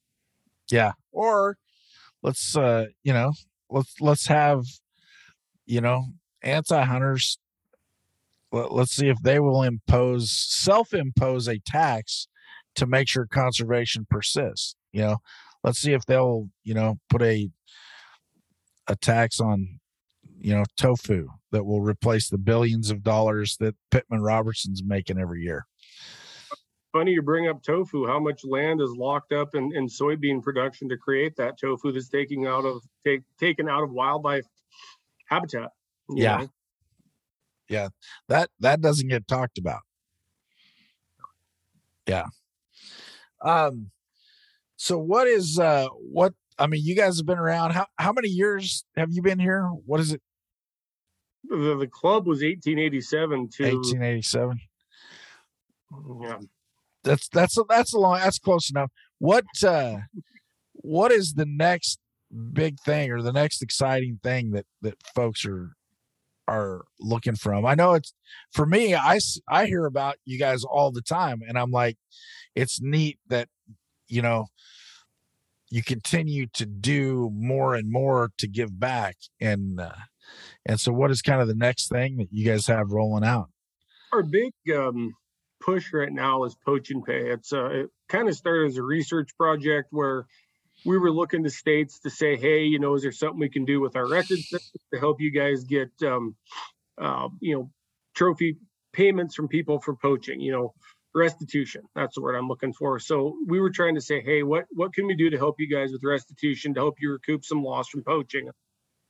[0.71, 1.57] yeah or
[2.23, 3.33] let's uh you know
[3.71, 4.65] let's let's have
[5.67, 6.05] you know
[6.43, 7.39] anti-hunters
[8.53, 12.29] let's see if they will impose self-impose a tax
[12.75, 15.17] to make sure conservation persists you know
[15.65, 17.51] let's see if they'll you know put a
[18.87, 19.79] a tax on
[20.39, 25.43] you know tofu that will replace the billions of dollars that pittman robertson's making every
[25.43, 25.67] year
[26.93, 28.07] Funny you bring up tofu.
[28.07, 32.09] How much land is locked up in, in soybean production to create that tofu that's
[32.09, 34.47] taking out of take, taken out of wildlife
[35.29, 35.71] habitat?
[36.09, 36.39] Yeah.
[36.39, 36.49] know?
[38.29, 39.81] That that doesn't get talked about.
[42.07, 42.27] Yeah.
[43.43, 43.91] Um
[44.77, 48.29] so what is uh what i mean you guys have been around how how many
[48.29, 49.65] years have you been here?
[49.87, 50.23] What is it?
[51.45, 54.61] The, the club was 1887 to 1887
[56.21, 56.39] yeah,
[57.05, 58.91] that's that's a, that's a long that's close enough.
[59.19, 59.97] What uh
[60.75, 61.99] what is the next
[62.53, 65.73] big thing or the next exciting thing that that folks are
[66.49, 68.13] are looking from i know it's
[68.53, 71.97] for me I I hear about you guys all the time and i'm like
[72.55, 73.49] it's neat that
[74.09, 74.47] you know
[75.71, 79.93] you continue to do more and more to give back and uh,
[80.67, 83.51] and so what is kind of the next thing that you guys have rolling out
[84.13, 85.15] our big um,
[85.61, 87.31] push right now is poach and pay.
[87.31, 90.27] It's uh, it kind of started as a research project where
[90.85, 93.65] we were looking to states to say, hey, you know, is there something we can
[93.65, 96.37] do with our record system to help you guys get, um,
[97.01, 97.71] uh, you know,
[98.15, 98.57] trophy
[98.93, 100.41] payments from people for poaching?
[100.41, 100.75] You know,
[101.15, 101.83] restitution.
[101.95, 102.99] That's the word I'm looking for.
[102.99, 105.69] So we were trying to say, hey, what what can we do to help you
[105.69, 108.49] guys with restitution to help you recoup some loss from poaching?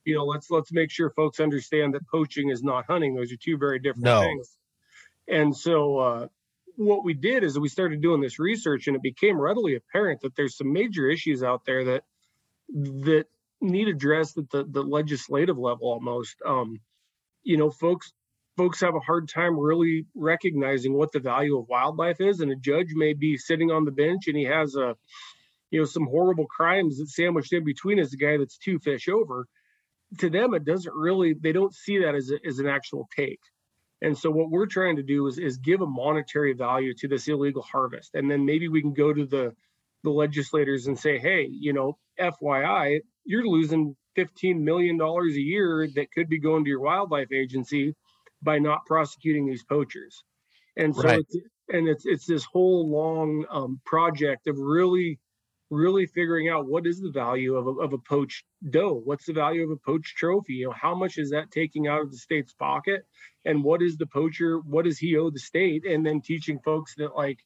[0.04, 3.14] You know, let's let's make sure folks understand that poaching is not hunting.
[3.14, 4.20] Those are two very different No.
[4.20, 4.56] things.
[5.28, 6.28] And so uh,
[6.78, 10.36] what we did is we started doing this research, and it became readily apparent that
[10.36, 12.04] there's some major issues out there that
[12.68, 13.24] that
[13.60, 16.36] need addressed at the, the legislative level almost.
[16.46, 16.78] Um,
[17.42, 18.12] you know, folks
[18.56, 22.56] folks have a hard time really recognizing what the value of wildlife is, and a
[22.56, 24.94] judge may be sitting on the bench and he has a
[25.72, 29.08] you know some horrible crimes that sandwiched in between is the guy that's two fish
[29.08, 29.46] over.
[30.20, 33.40] To them, it doesn't really they don't see that as a, as an actual take.
[34.02, 37.28] And so what we're trying to do is is give a monetary value to this
[37.28, 38.14] illegal harvest.
[38.14, 39.54] And then maybe we can go to the
[40.04, 46.12] the legislators and say, hey, you know, FYI, you're losing $15 million a year that
[46.12, 47.94] could be going to your wildlife agency
[48.42, 50.22] by not prosecuting these poachers.
[50.76, 51.18] And so Right.
[51.18, 51.36] it's
[51.68, 55.18] and it's it's this whole long um, project of really
[55.70, 59.32] really figuring out what is the value of a, of a poached doe what's the
[59.32, 60.54] value of a poached trophy?
[60.54, 63.06] You know how much is that taking out of the state's pocket?
[63.44, 65.84] And what is the poacher what does he owe the state?
[65.84, 67.38] And then teaching folks that like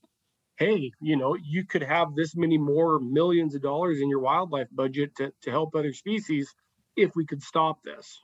[0.56, 4.68] hey you know you could have this many more millions of dollars in your wildlife
[4.72, 6.52] budget to, to help other species
[6.96, 8.20] if we could stop this.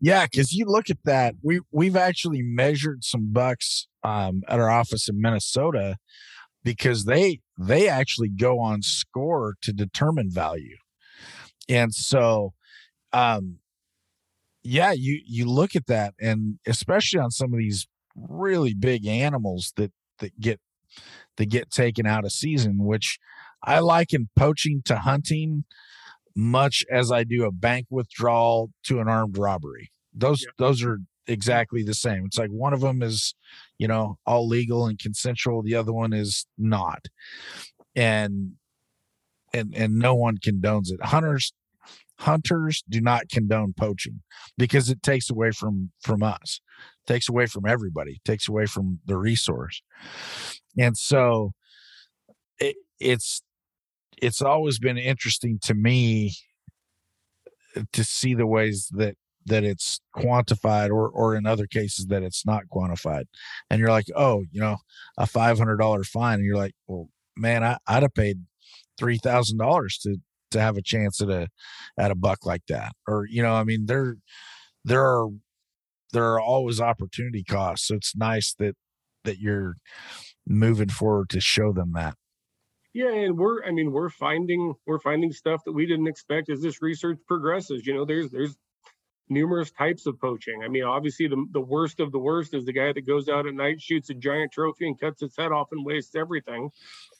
[0.00, 4.70] Yeah, because you look at that, we we've actually measured some bucks um, at our
[4.70, 5.96] office in Minnesota
[6.64, 10.76] because they they actually go on score to determine value,
[11.68, 12.54] and so
[13.12, 13.58] um,
[14.62, 19.72] yeah, you you look at that, and especially on some of these really big animals
[19.76, 20.60] that that get
[21.36, 23.18] that get taken out of season, which
[23.62, 25.64] I liken poaching to hunting
[26.36, 29.90] much as I do a bank withdrawal to an armed robbery.
[30.14, 30.50] Those Yeah.
[30.58, 32.24] those are exactly the same.
[32.26, 33.34] It's like one of them is,
[33.78, 37.06] you know, all legal and consensual, the other one is not.
[37.96, 38.52] And
[39.54, 41.02] and and no one condones it.
[41.02, 41.52] Hunters
[42.18, 44.20] hunters do not condone poaching
[44.56, 46.60] because it takes away from from us
[47.06, 49.80] takes away from everybody takes away from the resource
[50.76, 51.52] and so
[52.58, 53.42] it, it's
[54.20, 56.34] it's always been interesting to me
[57.92, 59.16] to see the ways that
[59.48, 63.24] that it's quantified or or in other cases that it's not quantified.
[63.70, 64.78] And you're like oh you know
[65.18, 66.34] a $500 fine.
[66.34, 68.40] And you're like well man I, i'd have paid
[69.00, 70.16] $3000 to
[70.50, 71.48] to have a chance at a
[71.98, 72.92] at a buck like that.
[73.06, 74.16] Or you know i mean there
[74.84, 75.28] there are
[76.12, 77.88] there are always opportunity costs.
[77.88, 78.76] So it's nice that
[79.24, 79.76] that you're
[80.46, 82.14] moving forward to show them that.
[82.94, 86.62] Yeah and we're i mean we're finding we're finding stuff that we didn't expect as
[86.62, 87.86] this research progresses.
[87.86, 88.56] You know there's there's
[89.30, 90.62] numerous types of poaching.
[90.64, 93.46] I mean obviously the, the worst of the worst is the guy that goes out
[93.46, 96.70] at night shoots a giant trophy and cuts its head off and wastes everything.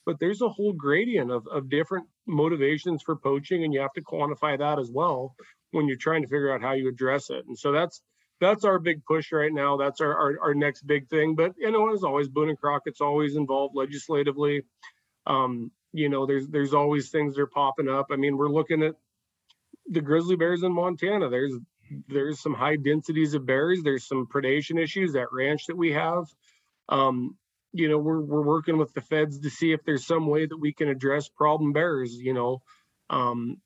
[0.06, 4.02] But there's a whole gradient of, of different motivations for poaching and you have to
[4.02, 5.34] quantify that as well
[5.72, 7.44] when you're trying to figure out how you address it.
[7.46, 8.00] And so that's
[8.40, 9.76] that's our big push right now.
[9.76, 11.34] That's our our, our next big thing.
[11.34, 14.62] But you know as always boone and crockett's always involved legislatively.
[15.26, 18.06] Um, you know there's there's always things that are popping up.
[18.10, 18.94] I mean we're looking at
[19.88, 21.28] the grizzly bears in montana.
[21.28, 21.54] There's
[22.08, 26.24] there's some high densities of bears there's some predation issues that ranch that we have.
[26.88, 27.36] Um,
[27.72, 30.56] you know we're we're working with the feds to see if there's some way that
[30.56, 32.62] we can address problem bears you know.
[33.10, 33.58] Um,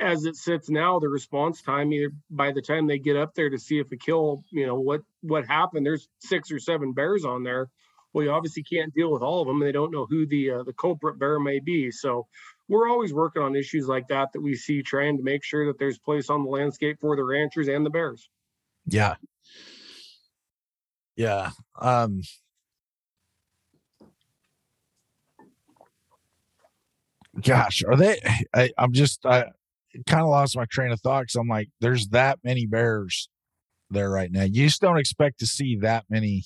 [0.00, 3.50] as it sits now the response time either by the time they get up there
[3.50, 7.24] to see if a kill you know what what happened there's six or seven bears
[7.24, 7.68] on there.
[8.12, 9.60] Well you obviously can't deal with all of them.
[9.60, 11.90] They don't know who the uh, the culprit bear may be.
[11.90, 12.26] So
[12.68, 15.78] we're always working on issues like that that we see trying to make sure that
[15.78, 18.28] there's place on the landscape for the ranchers and the bears
[18.86, 19.14] yeah
[21.16, 21.50] yeah
[21.80, 22.20] um
[27.40, 28.20] gosh, are they?
[28.54, 29.46] I, am just, I
[30.06, 33.28] kind of lost my train of thought because I'm like, there's that many bears
[33.90, 34.42] there right now.
[34.42, 36.44] You just don't expect to see that many.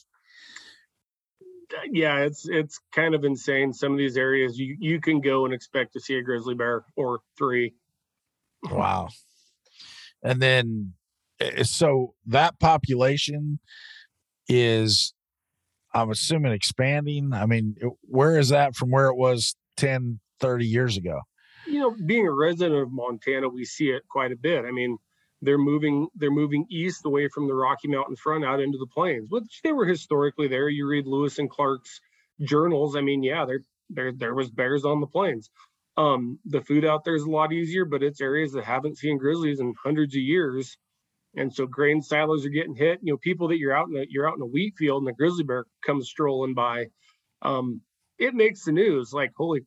[1.90, 3.72] Yeah, it's it's kind of insane.
[3.72, 6.84] Some of these areas you you can go and expect to see a grizzly bear
[6.96, 7.74] or three.
[8.64, 9.08] Wow.
[10.22, 10.94] And then,
[11.40, 13.60] eh, so that population
[14.48, 15.14] is,
[15.94, 17.32] I'm assuming, expanding.
[17.32, 21.20] I mean, where is that from where it was 10, 30 years ago?
[21.66, 24.64] You know, being a resident of Montana, we see it quite a bit.
[24.64, 24.98] I mean,
[25.42, 29.26] they're moving they're moving east away from the Rocky Mountain front out into the plains,
[29.30, 30.68] which they were historically there.
[30.68, 32.00] You read Lewis and Clark's
[32.40, 32.96] journals.
[32.96, 35.50] I mean, yeah, there there there was bears on the plains.
[35.96, 39.18] Um, the food out there is a lot easier, but it's areas that haven't seen
[39.18, 40.76] grizzlies in hundreds of years.
[41.36, 43.00] And so grain silos are getting hit.
[43.02, 45.10] You know, people that you're out in a you're out in a wheat field and
[45.10, 46.86] a grizzly bear comes strolling by.
[47.42, 47.82] Um,
[48.18, 49.60] it makes the news like holy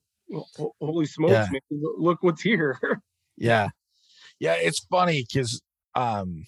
[0.79, 1.47] holy smokes, yeah.
[1.51, 1.61] man,
[1.97, 2.79] look what's here.
[3.37, 3.69] yeah.
[4.41, 4.55] Yeah.
[4.55, 5.61] It's funny because,
[5.93, 6.45] um,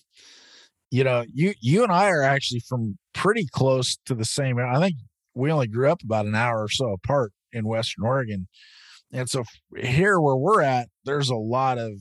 [0.89, 4.57] you know, you, you and I are actually from pretty close to the same.
[4.57, 4.95] I think
[5.35, 8.47] we only grew up about an hour or so apart in Western Oregon.
[9.11, 9.43] And so
[9.77, 11.91] here where we're at, there's a lot of,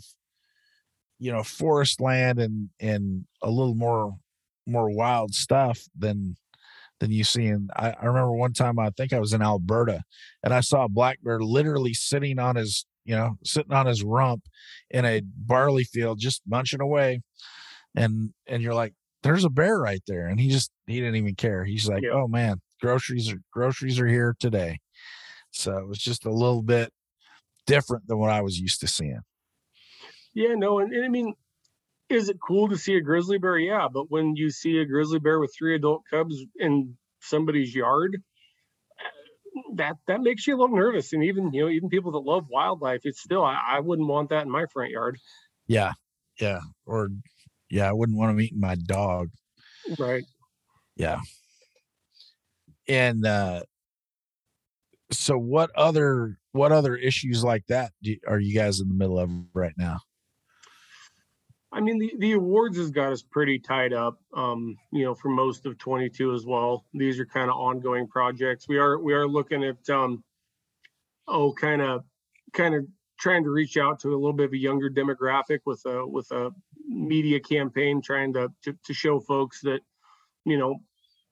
[1.18, 4.14] you know, forest land and, and a little more,
[4.66, 6.36] more wild stuff than,
[7.00, 7.48] than you see.
[7.48, 10.02] And I, I remember one time I think I was in Alberta
[10.42, 14.02] and I saw a black bear literally sitting on his, you know, sitting on his
[14.02, 14.44] rump
[14.90, 17.22] in a barley field, just munching away.
[17.94, 20.28] And and you're like, there's a bear right there.
[20.28, 21.64] And he just he didn't even care.
[21.64, 22.12] He's like, yeah.
[22.12, 24.78] oh man, groceries are groceries are here today.
[25.50, 26.92] So it was just a little bit
[27.66, 29.20] different than what I was used to seeing.
[30.34, 31.34] Yeah, no, and, and I mean,
[32.08, 33.58] is it cool to see a grizzly bear?
[33.58, 38.22] Yeah, but when you see a grizzly bear with three adult cubs in somebody's yard,
[39.74, 41.12] that that makes you a little nervous.
[41.12, 44.30] And even you know, even people that love wildlife, it's still I, I wouldn't want
[44.30, 45.18] that in my front yard.
[45.66, 45.92] Yeah,
[46.40, 47.08] yeah, or
[47.70, 49.30] yeah, I wouldn't want them eating my dog.
[49.98, 50.24] Right.
[50.96, 51.20] Yeah.
[52.88, 53.62] And uh
[55.10, 59.18] so what other what other issues like that do, are you guys in the middle
[59.18, 60.00] of right now?
[61.72, 65.30] I mean, the, the awards has got us pretty tied up, um, you know, for
[65.30, 66.84] most of 22 as well.
[66.92, 68.68] These are kind of ongoing projects.
[68.68, 70.22] We are we are looking at, um,
[71.26, 72.04] oh, kind of
[72.52, 72.86] kind of
[73.18, 76.30] trying to reach out to a little bit of a younger demographic with a with
[76.32, 76.50] a
[76.86, 79.80] media campaign, trying to to, to show folks that,
[80.44, 80.76] you know,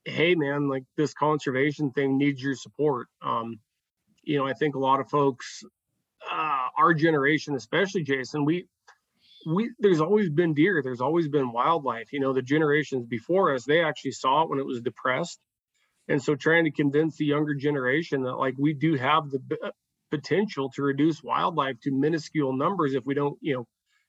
[0.07, 3.09] hey man, like this conservation thing needs your support.
[3.21, 3.61] Um,
[4.23, 5.63] you know, I think a lot of folks,
[6.31, 8.67] uh, our generation, especially Jason, we
[9.47, 13.65] we there's always been deer there's always been wildlife you know the generations before us
[13.65, 15.39] they actually saw it when it was depressed
[16.09, 19.71] and so trying to convince the younger generation that like we do have the uh,
[20.11, 23.67] potential to reduce wildlife to minuscule numbers if we don't you know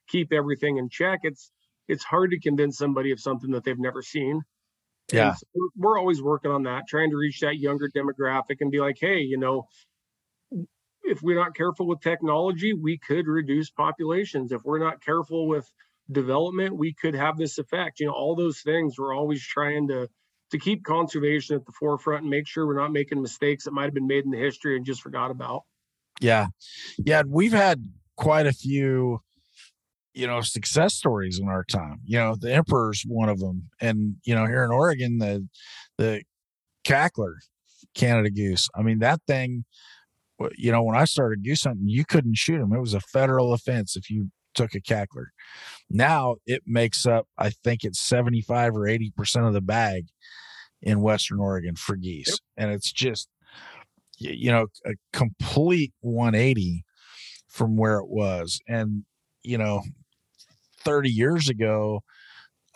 [0.08, 1.20] keep everything in check.
[1.22, 1.50] It's
[1.88, 4.42] it's hard to convince somebody of something that they've never seen.
[5.12, 5.34] Yeah.
[5.34, 8.78] So we're, we're always working on that, trying to reach that younger demographic and be
[8.78, 9.66] like, hey, you know,
[11.04, 14.52] if we're not careful with technology, we could reduce populations.
[14.52, 15.70] If we're not careful with
[16.10, 18.00] development, we could have this effect.
[18.00, 20.08] You know, all those things we're always trying to
[20.50, 23.84] to keep conservation at the forefront and make sure we're not making mistakes that might
[23.84, 25.62] have been made in the history and just forgot about.
[26.20, 26.48] Yeah.
[26.98, 27.22] Yeah.
[27.26, 27.82] We've had
[28.18, 29.20] quite a few,
[30.12, 32.00] you know, success stories in our time.
[32.04, 33.70] You know, the Emperor's one of them.
[33.80, 35.48] And, you know, here in Oregon, the,
[35.96, 36.22] the
[36.86, 37.36] cackler
[37.94, 38.68] Canada goose.
[38.74, 39.64] I mean, that thing,
[40.56, 42.72] you know, when I started goose hunting, you couldn't shoot them.
[42.72, 45.26] It was a federal offense if you took a cackler.
[45.90, 50.06] Now it makes up, I think it's 75 or 80% of the bag
[50.80, 52.28] in Western Oregon for geese.
[52.28, 52.38] Yep.
[52.56, 53.28] And it's just,
[54.18, 56.84] you know, a complete 180
[57.48, 58.60] from where it was.
[58.68, 59.04] And,
[59.42, 59.82] you know,
[60.80, 62.00] 30 years ago,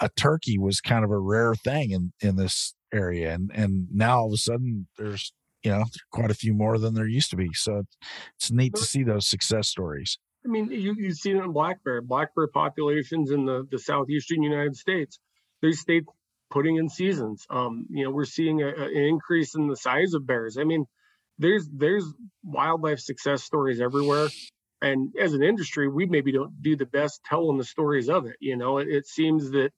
[0.00, 3.32] a turkey was kind of a rare thing in, in this area.
[3.32, 5.32] And, and now all of a sudden there's,
[5.66, 7.50] you know, quite a few more than there used to be.
[7.52, 7.82] So
[8.38, 10.16] it's neat to see those success stories.
[10.44, 13.80] I mean, you, you've seen it in black bear, black bear populations in the, the
[13.80, 15.18] southeastern United States.
[15.60, 16.06] There's states
[16.52, 17.44] putting in seasons.
[17.50, 20.56] Um, you know, we're seeing a, an increase in the size of bears.
[20.56, 20.84] I mean,
[21.38, 22.04] there's there's
[22.44, 24.28] wildlife success stories everywhere.
[24.80, 28.36] And as an industry, we maybe don't do the best telling the stories of it.
[28.38, 29.72] You know, it, it seems that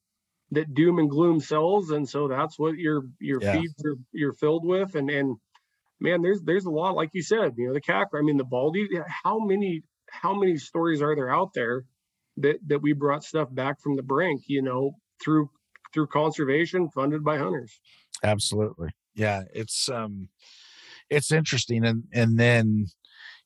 [0.51, 3.53] that doom and gloom sells, and so that's what your your yeah.
[3.53, 4.95] feeds are you're filled with.
[4.95, 5.36] And and
[6.01, 8.19] man, there's there's a lot, like you said, you know, the cackler.
[8.19, 8.89] I mean, the baldy.
[9.25, 11.85] How many how many stories are there out there
[12.39, 14.43] that that we brought stuff back from the brink?
[14.47, 14.93] You know,
[15.23, 15.51] through
[15.93, 17.81] through conservation funded by hunters.
[18.23, 18.91] Absolutely.
[19.15, 20.29] Yeah, it's um
[21.11, 22.87] it's interesting and and then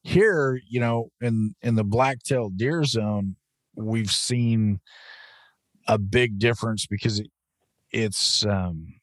[0.03, 3.37] here, you know, in in the black-tailed deer zone,
[3.77, 4.81] we've seen
[5.87, 7.29] a big difference because it,
[7.91, 8.95] it's um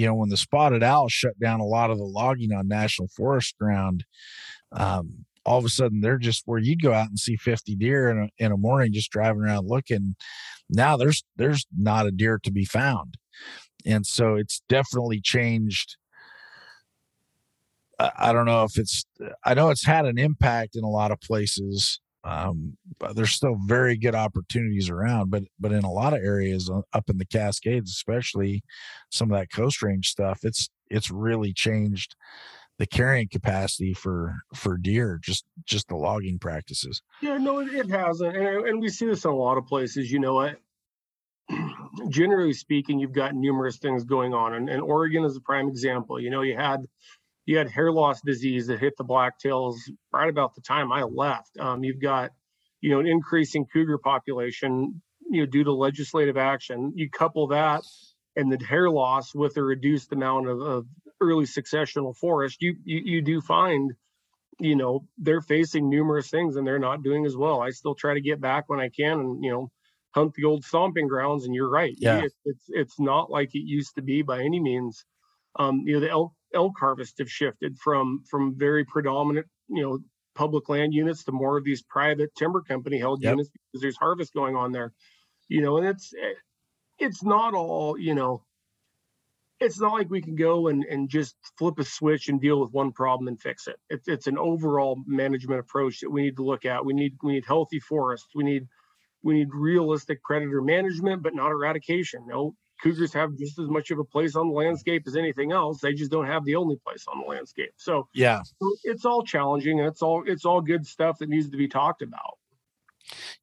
[0.00, 3.08] you know when the spotted owl shut down a lot of the logging on national
[3.08, 4.04] forest ground
[4.72, 8.10] um all of a sudden they're just where you'd go out and see 50 deer
[8.10, 10.14] in a, in a morning just driving around looking
[10.70, 13.16] now there's there's not a deer to be found.
[13.84, 15.96] And so it's definitely changed.
[17.98, 19.04] I, I don't know if it's
[19.44, 23.56] i know it's had an impact in a lot of places um, but there's still
[23.66, 27.26] very good opportunities around but but in a lot of areas uh, up in the
[27.26, 28.62] cascades especially
[29.10, 32.14] some of that coast range stuff it's it's really changed
[32.80, 37.02] the carrying capacity for for deer just just the logging practices.
[37.20, 40.18] Yeah no it, hasn't and, and we see this in a lot of places you
[40.18, 40.56] know what?
[42.08, 46.18] Generally speaking you've got numerous things going on and, and oregon is a prime example
[46.18, 46.86] you know you had
[47.46, 49.76] you had hair loss disease that hit the blacktails
[50.12, 52.30] right about the time i left um, you've got
[52.80, 57.82] you know an increasing cougar population you know due to legislative action you couple that
[58.36, 60.86] and the hair loss with a reduced amount of, of
[61.20, 63.92] early successional forest, you, you you do find,
[64.58, 67.60] you know, they're facing numerous things and they're not doing as well.
[67.60, 69.70] I still try to get back when I can and you know
[70.14, 71.44] hunt the old stomping grounds.
[71.44, 74.60] And you're right, yeah, it, it's it's not like it used to be by any
[74.60, 75.04] means.
[75.58, 79.98] Um, you know, the elk elk harvest have shifted from from very predominant, you know,
[80.34, 83.32] public land units to more of these private timber company held yep.
[83.32, 84.92] units because there's harvest going on there.
[85.48, 86.12] You know, and it's
[86.98, 88.44] it's not all you know
[89.60, 92.72] it's not like we can go and, and just flip a switch and deal with
[92.72, 93.76] one problem and fix it.
[93.90, 96.84] It's it's an overall management approach that we need to look at.
[96.84, 98.28] We need we need healthy forests.
[98.34, 98.66] We need
[99.22, 102.26] we need realistic predator management, but not eradication.
[102.26, 105.80] No, cougars have just as much of a place on the landscape as anything else.
[105.80, 107.72] They just don't have the only place on the landscape.
[107.76, 108.42] So yeah,
[108.84, 112.02] it's all challenging and it's all it's all good stuff that needs to be talked
[112.02, 112.38] about.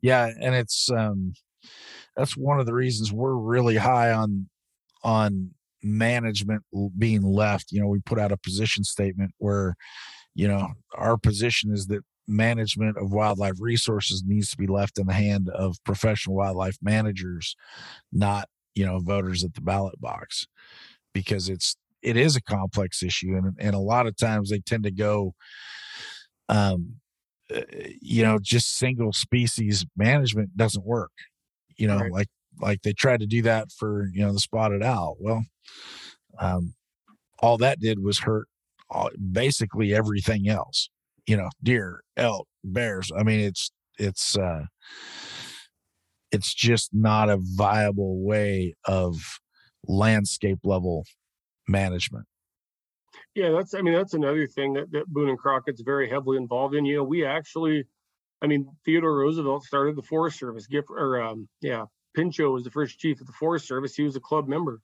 [0.02, 1.34] Yeah, and it's um
[2.16, 4.50] that's one of the reasons we're really high on
[5.04, 5.52] on
[5.84, 6.64] management
[6.98, 9.76] being left you know we put out a position statement where
[10.34, 15.06] you know our position is that management of wildlife resources needs to be left in
[15.08, 17.56] the hand of professional wildlife managers
[18.12, 20.46] not you know voters at the ballot box
[21.14, 24.84] because it's it is a complex issue and and a lot of times they tend
[24.84, 25.34] to go
[26.48, 26.94] um
[27.54, 27.62] uh,
[28.02, 31.12] you know just single species management doesn't work
[31.76, 32.12] you know right.
[32.12, 32.28] like
[32.62, 35.44] like they tried to do that for you know the spotted owl well
[36.40, 36.76] um,
[37.40, 38.48] all that did was hurt
[38.92, 40.90] all, basically everything else
[41.26, 44.66] you know deer elk bears i mean it's it's uh
[46.32, 49.40] it's just not a viable way of
[49.86, 51.06] landscape level
[51.68, 52.26] management
[53.36, 56.76] yeah that's i mean that's another thing that, that boone and crockett's very heavily involved
[56.76, 57.86] in you know we actually
[58.42, 60.68] I mean, Theodore Roosevelt started the Forest Service.
[60.68, 63.96] Giff, or um, yeah, Pinchot was the first chief of the Forest Service.
[63.96, 64.82] He was a club member.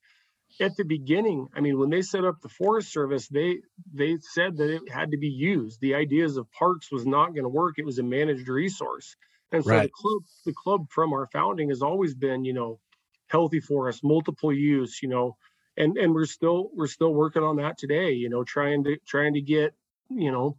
[0.59, 3.57] At the beginning, I mean, when they set up the Forest Service, they
[3.91, 5.81] they said that it had to be used.
[5.81, 7.75] The ideas of parks was not going to work.
[7.77, 9.15] It was a managed resource,
[9.53, 9.81] and so Right.
[9.81, 12.81] the club, the club from our founding has always been, you know,
[13.29, 15.37] healthy forest, multiple use, you know,
[15.77, 18.13] and and we're still we're still working on that today.
[18.13, 19.75] You know, trying to trying to get,
[20.09, 20.57] you know,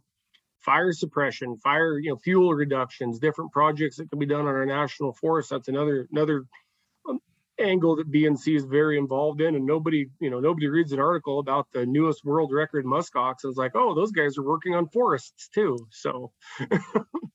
[0.59, 4.65] fire suppression, fire, you know, fuel reductions, different projects that can be done on our
[4.67, 5.51] national forest.
[5.51, 6.45] That's another another
[7.09, 7.19] um,
[7.59, 11.39] angle that BNC is very involved in, and nobody, you know, nobody reads an article
[11.39, 14.87] about the newest world record muskox and is like, oh, those guys are working on
[14.89, 15.87] forests too.
[15.91, 16.31] So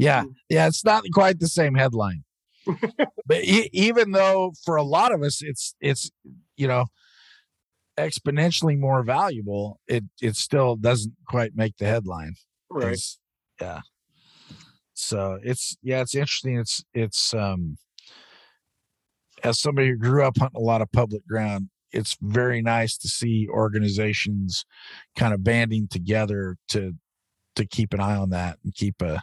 [0.00, 2.24] Yeah, yeah, it's not quite the same headline.
[3.26, 6.10] but e- even though for a lot of us it's it's
[6.56, 6.86] you know
[7.98, 12.34] exponentially more valuable, it it still doesn't quite make the headline.
[12.70, 13.00] right,
[13.60, 13.80] yeah.
[14.94, 16.58] So it's yeah, it's interesting.
[16.58, 17.76] It's it's um
[19.42, 23.08] as somebody who grew up hunting a lot of public ground, it's very nice to
[23.08, 24.64] see organizations
[25.16, 26.94] kind of banding together to
[27.56, 29.22] to keep an eye on that and keep a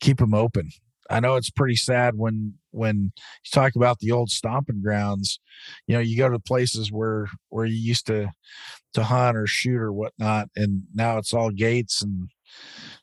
[0.00, 0.70] keep them open.
[1.10, 5.40] I know it's pretty sad when when you talk about the old stomping grounds.
[5.86, 8.30] You know, you go to places where where you used to
[8.94, 12.28] to hunt or shoot or whatnot, and now it's all gates and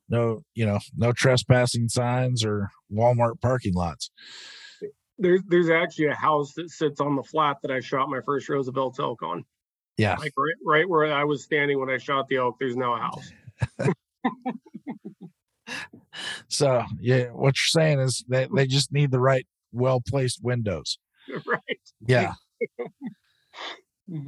[0.08, 4.10] no, you know, no trespassing signs or Walmart parking lots.
[5.18, 8.50] there's there's actually a house that sits on the flat that I shot my first
[8.50, 9.46] Roosevelt elk on.
[9.98, 12.96] Yeah, Like right, right where I was standing when I shot the elk, there's now
[12.96, 13.32] a house.
[16.48, 21.00] so yeah, what you're saying is that they just need the right, well placed windows.
[21.46, 21.80] right.
[22.06, 22.34] Yeah.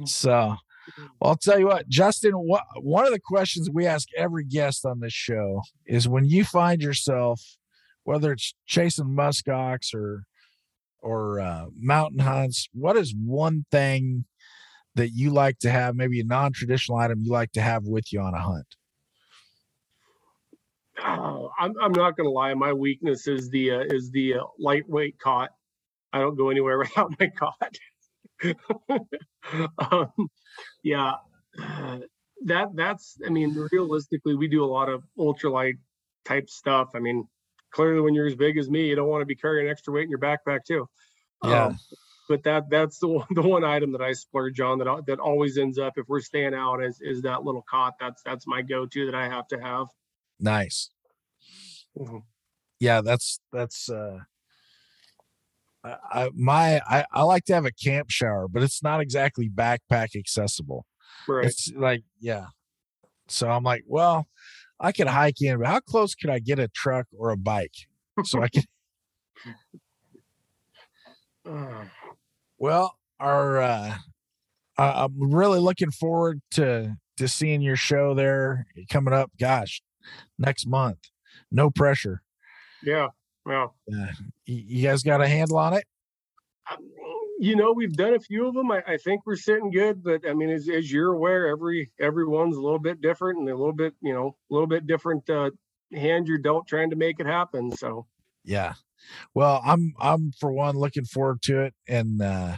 [0.04, 0.56] So,
[1.20, 2.32] well, I'll tell you what, Justin.
[2.32, 6.44] What one of the questions we ask every guest on this show is when you
[6.44, 7.40] find yourself,
[8.04, 10.24] whether it's chasing muskox or
[11.00, 14.24] or uh, mountain hunts, what is one thing
[14.94, 18.20] that you like to have, maybe a non-traditional item you like to have with you
[18.20, 18.76] on a hunt?
[21.04, 22.54] Oh, I'm I'm not gonna lie.
[22.54, 25.50] My weakness is the uh, is the uh, lightweight cot.
[26.12, 27.76] I don't go anywhere without my cot.
[29.78, 30.28] um,
[30.82, 31.14] yeah,
[31.60, 31.98] uh,
[32.44, 33.16] that that's.
[33.26, 35.78] I mean, realistically, we do a lot of ultralight
[36.24, 36.90] type stuff.
[36.94, 37.26] I mean,
[37.72, 40.04] clearly, when you're as big as me, you don't want to be carrying extra weight
[40.04, 40.86] in your backpack too.
[41.44, 41.66] Yeah.
[41.66, 41.78] Um,
[42.28, 45.58] but that that's the one, the one item that I splurge on that that always
[45.58, 47.94] ends up if we're staying out is is that little cot.
[47.98, 49.88] That's that's my go-to that I have to have.
[50.40, 50.90] Nice.
[51.96, 52.22] Mhm.
[52.80, 54.20] Yeah, that's that's uh
[55.84, 59.48] I, I my I, I like to have a camp shower, but it's not exactly
[59.48, 60.86] backpack accessible.
[61.28, 61.46] Right.
[61.46, 62.46] It's like, yeah.
[63.28, 64.26] So I'm like, well,
[64.80, 67.74] I could hike in, but how close could I get a truck or a bike?
[68.24, 68.64] So I can
[71.44, 71.84] Uh,
[72.58, 73.94] well, our uh
[74.78, 79.30] I'm really looking forward to to seeing your show there coming up.
[79.38, 79.82] Gosh,
[80.38, 80.98] next month.
[81.50, 82.22] No pressure.
[82.82, 83.08] yeah.
[83.46, 83.66] Yeah.
[83.92, 84.06] Uh,
[84.44, 85.84] you guys got a handle on it?
[87.40, 88.70] You know, we've done a few of them.
[88.70, 92.56] I, I think we're sitting good, but I mean, as, as you're aware, every everyone's
[92.56, 95.50] a little bit different and a little bit, you know, a little bit different uh,
[95.92, 97.72] hand you're dealt trying to make it happen.
[97.72, 98.06] So
[98.44, 98.74] Yeah.
[99.34, 102.56] Well, I'm I'm for one looking forward to it and uh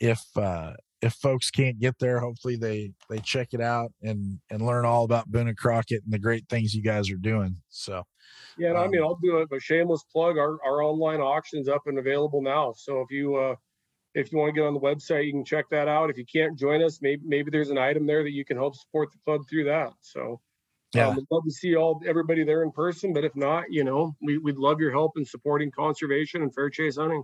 [0.00, 0.72] if uh
[1.02, 5.04] if folks can't get there, hopefully they they check it out and and learn all
[5.04, 7.56] about Boone and Crockett and the great things you guys are doing.
[7.68, 8.04] So,
[8.56, 10.38] yeah, and I mean, Um, I'll do a, a shameless plug.
[10.38, 12.72] Our our online auction's up and available now.
[12.76, 13.56] So if you uh,
[14.14, 16.08] if you want to get on the website, you can check that out.
[16.08, 18.76] If you can't join us, maybe maybe there's an item there that you can help
[18.76, 19.92] support the club through that.
[20.00, 20.40] So
[20.94, 21.08] yeah.
[21.08, 24.14] Um, we'd love to see all everybody there in person, but if not, you know,
[24.20, 27.22] we, we'd love your help in supporting conservation and fair chase hunting.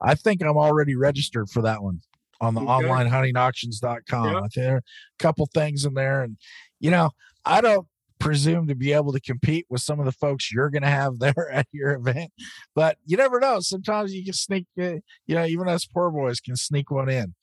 [0.00, 2.00] I think I'm already registered for that one
[2.42, 2.70] on the Okay.
[2.70, 4.26] online huntingauctions.com.
[4.26, 4.40] Yeah.
[4.54, 4.82] There are a
[5.18, 6.36] couple things in there and
[6.80, 7.10] you know,
[7.44, 7.86] I don't
[8.18, 11.18] presume to be able to compete with some of the folks you're going to have
[11.20, 12.30] there at your event,
[12.74, 13.60] but you never know.
[13.60, 14.94] Sometimes you can sneak, uh,
[15.26, 17.34] you know, even us poor boys can sneak one in.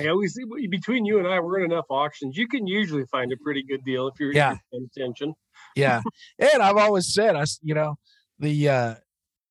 [0.00, 2.36] I always see between you and I, we're in enough auctions.
[2.36, 4.56] You can usually find a pretty good deal if you're, Yeah.
[4.72, 5.34] paying attention.
[5.76, 6.00] yeah
[6.38, 7.96] and i've always said I, you know
[8.38, 8.94] the uh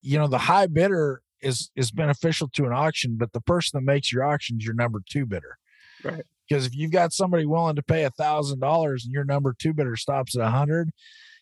[0.01, 3.85] you know the high bidder is is beneficial to an auction but the person that
[3.91, 5.57] makes your auction is your number two bidder
[6.03, 6.23] Right.
[6.49, 9.73] because if you've got somebody willing to pay a thousand dollars and your number two
[9.73, 10.89] bidder stops at a hundred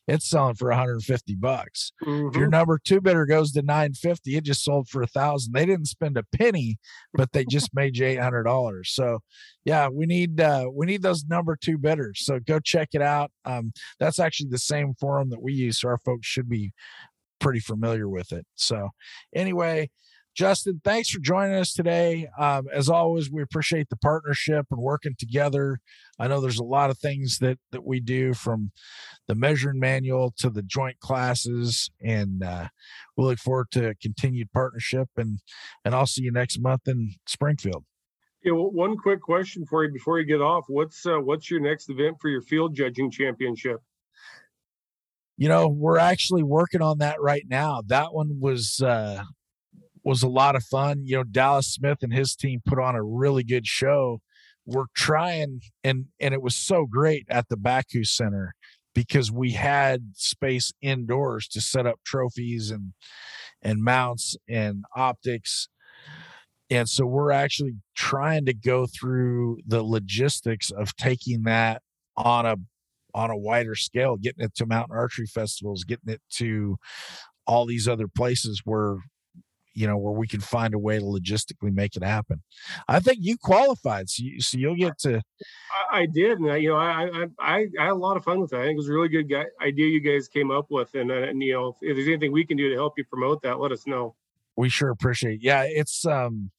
[0.07, 1.91] it's selling for 150 bucks.
[2.03, 2.29] Mhm.
[2.31, 5.53] If your number two bidder goes to 950, it just sold for a thousand.
[5.53, 6.79] They didn't spend a penny,
[7.13, 8.89] but they just made you eight hundred dollars.
[8.91, 9.19] So
[9.65, 12.25] yeah, we need uh we need those number two bidders.
[12.25, 13.31] So go check it out.
[13.45, 16.73] Um that's actually the same forum that we use, so our folks should be
[17.39, 18.45] pretty familiar with it.
[18.55, 18.89] So
[19.33, 19.89] anyway,
[20.35, 22.29] Justin, thanks for joining us today.
[22.37, 25.79] Um, as always, we appreciate the partnership and working together.
[26.17, 28.71] I know there's a lot of things that that we do from
[29.27, 32.67] the measuring manual to the joint classes, and uh,
[33.17, 35.09] we look forward to continued partnership.
[35.17, 35.39] and
[35.83, 37.83] And I'll see you next month in Springfield.
[38.43, 40.63] Yeah, well, one quick question for you before you get off.
[40.69, 43.81] What's uh, what's your next event for your field judging championship?
[45.39, 47.81] You know we're actually working on that right now.
[47.87, 49.23] That one was uh
[50.03, 51.03] was a lot of fun.
[51.05, 54.19] You know dallas smith and his team put on a really good show.
[54.65, 58.53] We're trying and and it was so great at the baku center
[58.93, 62.91] because we had space indoors to set up trophies and
[63.61, 65.69] and mounts and optics.
[66.69, 71.81] And so we're actually trying to go through the logistics of taking that
[72.17, 72.57] on a
[73.13, 76.77] on a wider scale, getting it to mountain archery festivals, getting it to
[77.47, 78.97] all these other places where
[79.73, 82.41] you know where we can find a way to logistically make it happen.
[82.87, 85.21] I think you qualified, so, you, so you'll get to.
[85.91, 88.23] I, I did, and I, you know, I, I I I had a lot of
[88.23, 88.61] fun with that.
[88.61, 91.11] I think it was a really good guy, idea you guys came up with, and
[91.11, 93.59] uh, and you know, if there's anything we can do to help you promote that,
[93.59, 94.15] let us know.
[94.57, 95.41] We sure appreciate.
[95.41, 96.51] Yeah, it's um,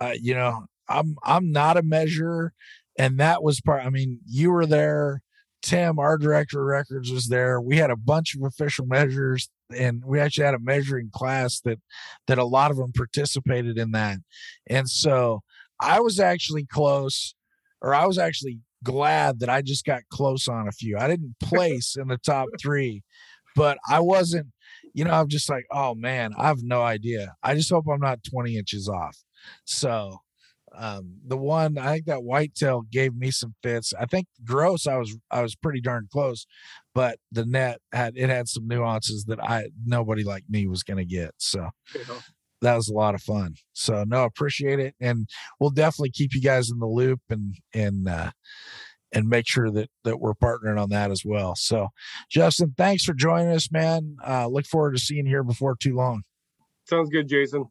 [0.00, 2.52] uh, you know, I'm I'm not a measurer,
[2.98, 3.84] and that was part.
[3.84, 5.22] I mean, you were there.
[5.62, 7.60] Tim, our director of records, was there.
[7.60, 11.78] We had a bunch of official measures, and we actually had a measuring class that
[12.26, 14.18] that a lot of them participated in that.
[14.68, 15.42] And so
[15.78, 17.34] I was actually close,
[17.80, 20.98] or I was actually glad that I just got close on a few.
[20.98, 23.02] I didn't place in the top three,
[23.54, 24.48] but I wasn't.
[24.94, 27.34] You know, I'm just like, oh man, I have no idea.
[27.42, 29.16] I just hope I'm not 20 inches off.
[29.64, 30.18] So
[30.74, 33.92] um the one i think that whitetail gave me some fits.
[33.98, 36.46] I think gross i was i was pretty darn close
[36.94, 40.98] but the net had it had some nuances that i nobody like me was going
[40.98, 41.68] to get so
[42.08, 42.18] know?
[42.60, 43.54] that was a lot of fun.
[43.72, 48.08] So no appreciate it and we'll definitely keep you guys in the loop and and
[48.08, 48.30] uh
[49.14, 51.54] and make sure that that we're partnering on that as well.
[51.54, 51.88] So
[52.30, 54.16] justin thanks for joining us man.
[54.26, 56.22] Uh look forward to seeing you here before too long.
[56.84, 57.66] Sounds good, Jason.